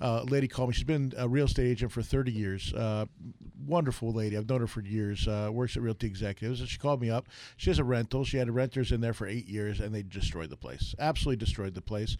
[0.00, 0.72] uh, lady call me.
[0.72, 2.72] She's been a real estate agent for 30 years.
[2.72, 3.06] Uh,
[4.14, 4.36] lady.
[4.36, 5.26] I've known her for years.
[5.26, 7.28] Uh, works at Realty Executives, and she called me up.
[7.56, 8.24] She has a rental.
[8.24, 10.94] She had renters in there for eight years, and they destroyed the place.
[10.98, 12.16] Absolutely destroyed the place.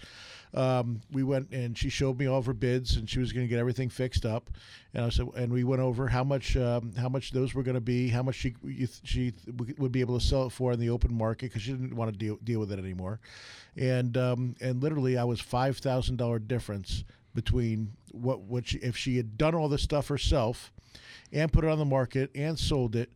[0.54, 3.44] Um, we went and she showed me all of her bids, and she was going
[3.44, 4.50] to get everything fixed up.
[4.92, 7.74] And I said, and we went over how much um, how much those were going
[7.74, 8.54] to be, how much she
[9.02, 9.32] she
[9.78, 12.12] would be able to sell it for in the open market because she didn't want
[12.12, 13.18] to deal deal with it anymore.
[13.76, 17.04] And um, and literally, I was five thousand dollar difference
[17.34, 20.72] between what what she, if she had done all this stuff herself
[21.32, 23.10] and put it on the market and sold it.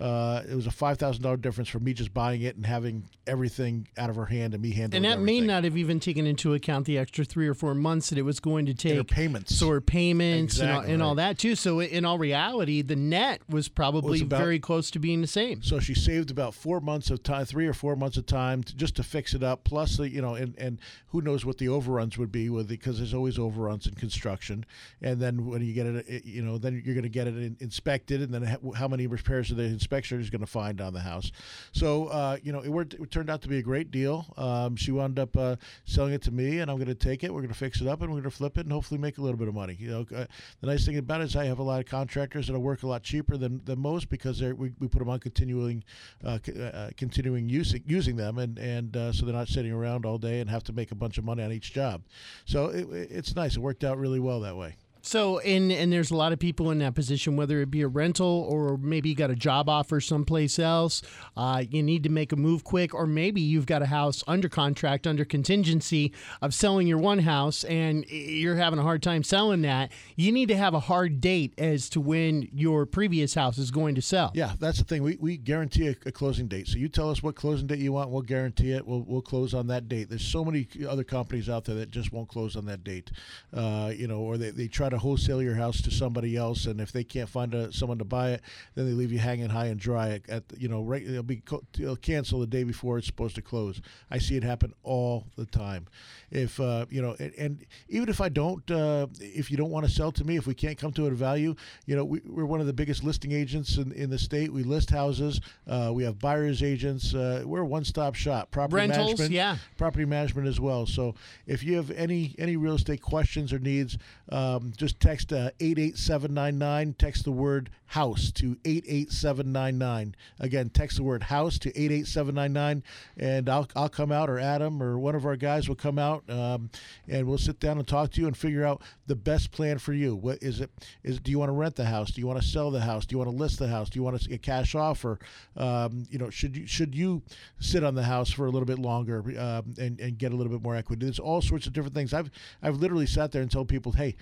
[0.00, 3.04] Uh, it was a five thousand dollar difference for me just buying it and having
[3.26, 5.04] everything out of her hand and me handling.
[5.04, 8.08] and that may not have even taken into account the extra three or four months
[8.10, 8.96] that it was going to take.
[8.96, 9.54] her payments.
[9.56, 11.54] So her payments and, all, and all that too.
[11.54, 15.26] So in all reality, the net was probably Was about- very close to being the
[15.26, 15.62] same.
[15.62, 18.76] So she saved about four months of time, three or four months of time, to,
[18.76, 19.64] just to fix it up.
[19.64, 20.78] Plus, the you know, and, and
[21.08, 24.64] who knows what the overruns would be with because there's always overruns in construction.
[25.02, 27.56] And then when you get it, you know, then you're going to get it in,
[27.60, 31.00] inspected, and then how many repairs are the inspector is going to find on the
[31.00, 31.32] house.
[31.72, 34.26] So uh, you know, it, worked, it turned out to be a great deal.
[34.36, 37.32] Um, she wound up uh, selling it to me, and I'm going to take it.
[37.32, 39.18] We're going to fix it up, and we're going to flip it, and hopefully make
[39.18, 39.76] a little bit of money.
[39.78, 40.26] You know, uh,
[40.60, 42.82] the nice thing about it is I have a lot of contractors that will work
[42.82, 45.82] a lot cheaper than, than most because we, we put them on continuing
[46.24, 50.06] uh, c- uh, continuing using using them, and and uh, so they're not sitting around
[50.06, 52.02] all day and have to make a bunch of money on each job.
[52.44, 53.56] So it, it's nice.
[53.56, 54.76] It worked out really well that way.
[55.02, 57.88] So, and and there's a lot of people in that position, whether it be a
[57.88, 61.02] rental or maybe you got a job offer someplace else.
[61.36, 64.48] Uh, you need to make a move quick, or maybe you've got a house under
[64.48, 69.62] contract, under contingency of selling your one house, and you're having a hard time selling
[69.62, 69.90] that.
[70.16, 73.94] You need to have a hard date as to when your previous house is going
[73.94, 74.32] to sell.
[74.34, 75.02] Yeah, that's the thing.
[75.02, 76.68] We, we guarantee a, a closing date.
[76.68, 78.86] So you tell us what closing date you want, we'll guarantee it.
[78.86, 80.10] We'll, we'll close on that date.
[80.10, 83.10] There's so many other companies out there that just won't close on that date,
[83.54, 86.80] uh, you know, or they, they try to wholesale your house to somebody else, and
[86.80, 88.42] if they can't find a, someone to buy it,
[88.74, 90.20] then they leave you hanging high and dry.
[90.28, 91.42] At, you know, right, they'll be
[91.76, 93.80] they'll cancel the day before it's supposed to close.
[94.10, 95.86] I see it happen all the time.
[96.30, 99.86] If uh, you know, and, and even if I don't, uh, if you don't want
[99.86, 101.54] to sell to me, if we can't come to a value,
[101.86, 104.52] you know, we, we're one of the biggest listing agents in, in the state.
[104.52, 105.40] We list houses.
[105.66, 107.14] Uh, we have buyers agents.
[107.14, 108.50] Uh, we're a one-stop shop.
[108.50, 109.56] Property Rentals, management, yeah.
[109.76, 110.86] property management as well.
[110.86, 111.14] So
[111.46, 113.98] if you have any any real estate questions or needs,
[114.30, 116.94] um, just text uh, eight eight seven nine nine.
[116.98, 120.14] Text the word house to eight eight seven nine nine.
[120.38, 122.82] Again, text the word house to eight eight seven nine nine,
[123.16, 126.19] and I'll I'll come out or Adam or one of our guys will come out,
[126.28, 126.70] um,
[127.08, 129.92] and we'll sit down and talk to you and figure out the best plan for
[129.92, 130.14] you.
[130.16, 130.70] What is it?
[131.02, 132.10] Is do you want to rent the house?
[132.10, 133.06] Do you want to sell the house?
[133.06, 133.88] Do you want to list the house?
[133.90, 135.18] Do you want to get cash offer?
[135.56, 137.22] Um, you know, should you should you
[137.58, 140.52] sit on the house for a little bit longer um, and and get a little
[140.52, 141.04] bit more equity?
[141.06, 142.12] There's all sorts of different things.
[142.12, 142.30] I've
[142.62, 144.16] I've literally sat there and told people, hey,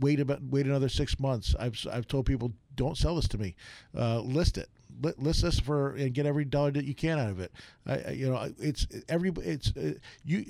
[0.00, 1.54] wait about wait another six months.
[1.58, 3.54] I've I've told people, don't sell this to me,
[3.96, 4.68] uh, list it.
[5.02, 7.52] Li- List this for and get every dollar that you can out of it.
[7.86, 9.94] I, I- you know, it's every it's uh,
[10.24, 10.44] you.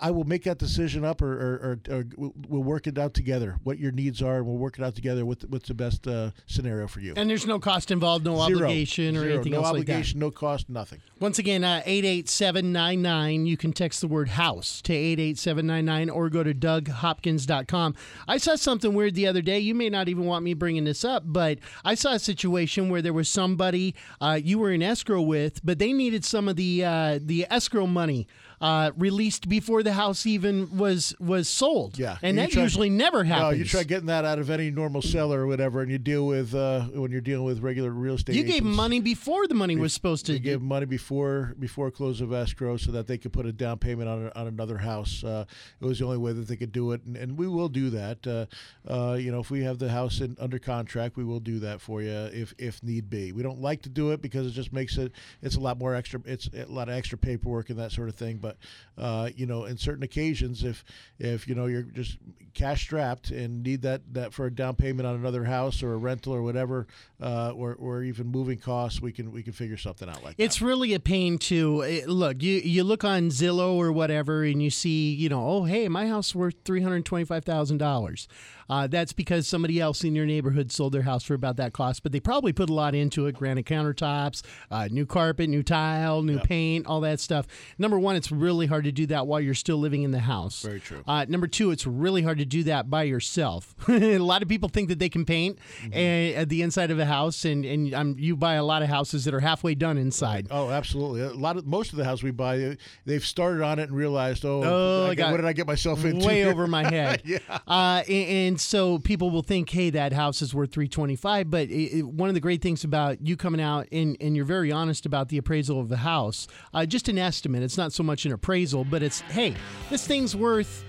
[0.00, 3.58] I will make that decision up, or, or, or, or we'll- work it out together.
[3.64, 5.24] What your needs are, and we'll work it out together.
[5.24, 7.14] With what's the best uh, scenario for you?
[7.16, 8.58] And there's no cost involved, no Zero.
[8.66, 9.34] obligation or Zero.
[9.34, 11.00] anything no else obligation, no cost, nothing.
[11.20, 13.46] Once again, uh, 88799.
[13.46, 17.94] You can text the word house to 88799 or go to DougHopkins.com.
[18.26, 19.58] I saw something weird the other day.
[19.58, 23.02] You may not even want me bringing this up, but I saw a situation where
[23.02, 26.84] there was somebody uh, you were in escrow with, but they needed some of the
[26.84, 28.26] uh, the escrow money
[28.60, 31.98] uh, released before the house even was was sold.
[31.98, 33.42] Yeah, and You that try- usually never happens.
[33.52, 36.26] No, you try getting that out of any normal seller or whatever, and you deal
[36.26, 38.34] with uh, when you're dealing with regular real estate.
[38.36, 40.32] You gave money before the money was supposed to.
[40.32, 43.78] We gave money before before close of escrow so that they could put a down
[43.78, 45.22] payment on, on another house.
[45.22, 45.44] Uh,
[45.80, 47.90] it was the only way that they could do it, and, and we will do
[47.90, 48.26] that.
[48.26, 48.46] Uh,
[48.90, 51.80] uh, you know, if we have the house in, under contract, we will do that
[51.80, 53.32] for you if if need be.
[53.32, 55.94] We don't like to do it because it just makes it it's a lot more
[55.94, 56.20] extra.
[56.24, 58.38] It's a lot of extra paperwork and that sort of thing.
[58.38, 58.47] But
[58.96, 60.84] uh, you know, in certain occasions, if
[61.18, 62.18] if you know you're just
[62.54, 65.96] cash strapped and need that that for a down payment on another house or a
[65.96, 66.86] rental or whatever,
[67.22, 70.42] uh, or or even moving costs, we can we can figure something out like that.
[70.42, 72.42] It's really a pain to eh, look.
[72.42, 76.06] You you look on Zillow or whatever, and you see, you know, oh hey, my
[76.06, 78.28] house worth three hundred twenty five thousand dollars.
[78.68, 82.02] Uh, that's because somebody else in your neighborhood sold their house for about that cost,
[82.02, 86.22] but they probably put a lot into it: granite countertops, uh, new carpet, new tile,
[86.22, 87.46] new paint, all that stuff.
[87.78, 90.62] Number one, it's really hard to do that while you're still living in the house.
[90.62, 91.02] Very true.
[91.06, 93.74] Uh, number two, it's really hard to do that by yourself.
[93.88, 95.58] a lot of people think that they can paint
[95.92, 98.88] eh, at the inside of a house, and and um, you buy a lot of
[98.88, 100.46] houses that are halfway done inside.
[100.50, 101.22] Oh, absolutely.
[101.22, 102.74] A lot of most of the houses we buy, uh,
[103.06, 106.04] they've started on it and realized, oh, Oh, I got what did I get myself
[106.04, 106.26] into?
[106.26, 107.22] way over my head.
[107.24, 107.38] yeah.
[107.66, 111.50] Uh, and, and so people will think, hey, that house is worth three twenty five.
[111.50, 114.44] But it, it- one of the great things about you coming out and, and you're
[114.44, 117.62] very honest about the appraisal of the house, uh, just an estimate.
[117.62, 119.54] It's not so much an appraisal, but it's hey,
[119.90, 120.84] this thing's worth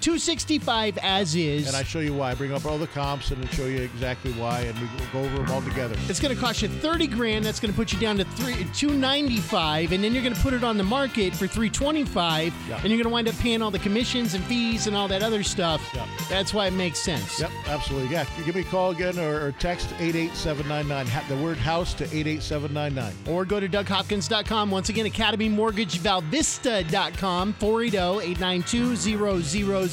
[0.00, 1.66] two sixty five as is.
[1.68, 2.30] And I show you why.
[2.30, 5.20] I bring up all the comps and then show you exactly why, and we go
[5.20, 5.96] over them all together.
[6.08, 7.44] It's going to cost you thirty grand.
[7.44, 10.34] That's going to put you down to three two ninety five, and then you're going
[10.34, 12.76] to put it on the market for three twenty five, Yeah.
[12.76, 15.22] and you're going to wind up paying all the commissions and fees and all that
[15.22, 15.80] other stuff.
[15.94, 16.06] Yeah.
[16.28, 17.40] That's why it makes sense.
[17.40, 18.10] Yep, absolutely.
[18.10, 22.04] Yeah, you give me a call again or, or text 88799, the word house to
[22.04, 23.12] 88799.
[23.34, 24.70] Or go to DougHopkins.com.
[24.70, 29.89] Once again, Academy Mortgage Valvista.com, 480 892 0000.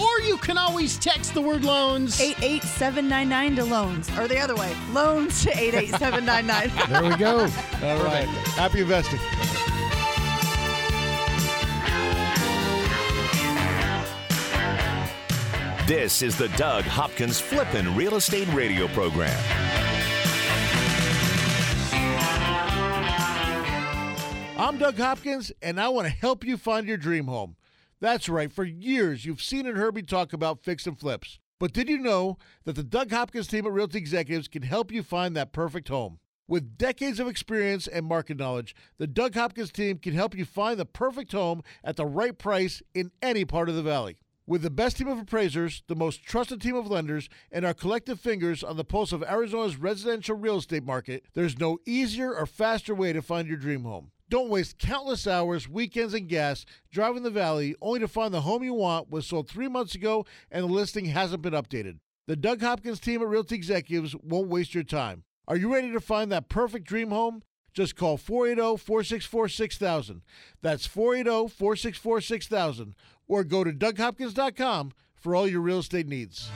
[0.00, 2.20] Or you can always text the word loans.
[2.20, 4.18] 88799 to loans.
[4.18, 6.70] Or the other way, loans to 88799.
[6.90, 7.40] There we go.
[7.82, 8.26] All right.
[8.56, 9.20] Happy investing.
[15.86, 19.36] This is the Doug Hopkins Flippin' Real Estate Radio Program.
[24.56, 27.56] I'm Doug Hopkins, and I want to help you find your dream home.
[28.00, 31.38] That's right, for years you've seen and heard me talk about fix and flips.
[31.58, 35.02] But did you know that the Doug Hopkins team at Realty Executives can help you
[35.02, 36.18] find that perfect home?
[36.48, 40.80] With decades of experience and market knowledge, the Doug Hopkins team can help you find
[40.80, 44.16] the perfect home at the right price in any part of the valley.
[44.46, 48.18] With the best team of appraisers, the most trusted team of lenders, and our collective
[48.18, 52.94] fingers on the pulse of Arizona's residential real estate market, there's no easier or faster
[52.94, 54.10] way to find your dream home.
[54.30, 58.62] Don't waste countless hours, weekends, and gas driving the valley only to find the home
[58.62, 61.98] you want was sold three months ago and the listing hasn't been updated.
[62.28, 65.24] The Doug Hopkins team at Realty Executives won't waste your time.
[65.48, 67.42] Are you ready to find that perfect dream home?
[67.74, 70.22] Just call 480 464 6000.
[70.62, 72.94] That's 480 464 6000.
[73.26, 76.48] Or go to DougHopkins.com for all your real estate needs.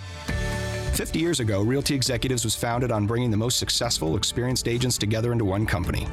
[0.92, 5.32] 50 years ago, Realty Executives was founded on bringing the most successful, experienced agents together
[5.32, 6.06] into one company.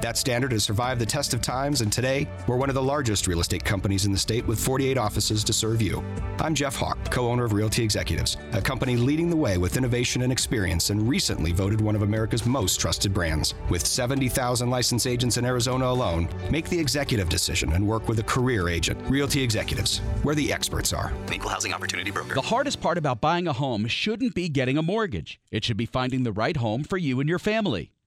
[0.00, 3.26] That standard has survived the test of times, and today, we're one of the largest
[3.26, 6.04] real estate companies in the state with 48 offices to serve you.
[6.38, 10.22] I'm Jeff Hawk, co owner of Realty Executives, a company leading the way with innovation
[10.22, 13.54] and experience, and recently voted one of America's most trusted brands.
[13.70, 18.24] With 70,000 licensed agents in Arizona alone, make the executive decision and work with a
[18.24, 19.00] career agent.
[19.10, 21.12] Realty Executives, where the experts are.
[21.26, 22.36] An equal housing opportunity broker.
[22.36, 25.40] The hardest part about buying a home shouldn't be getting a mortgage.
[25.50, 27.90] It should be finding the right home for you and your family.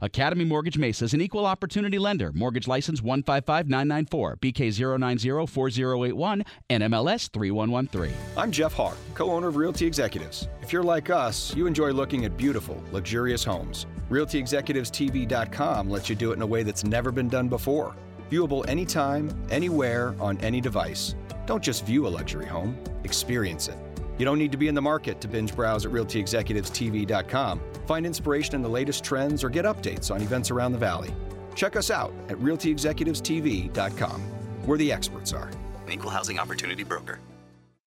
[0.00, 2.30] Academy Mortgage Mesa is an equal opportunity lender.
[2.32, 8.14] Mortgage license 155994, BK0904081, NMLS 3113.
[8.36, 10.46] I'm Jeff Hawk, co owner of Realty Executives.
[10.62, 13.86] If you're like us, you enjoy looking at beautiful, luxurious homes.
[14.08, 17.96] RealtyExecutivesTV.com lets you do it in a way that's never been done before.
[18.30, 21.16] Viewable anytime, anywhere, on any device.
[21.44, 23.76] Don't just view a luxury home, experience it.
[24.18, 27.60] You don't need to be in the market to binge browse at RealtyExecutivesTV.com.
[27.86, 31.14] Find inspiration in the latest trends or get updates on events around the valley.
[31.54, 34.20] Check us out at RealtyExecutivesTV.com,
[34.66, 35.50] where the experts are.
[35.88, 37.20] Equal housing opportunity broker.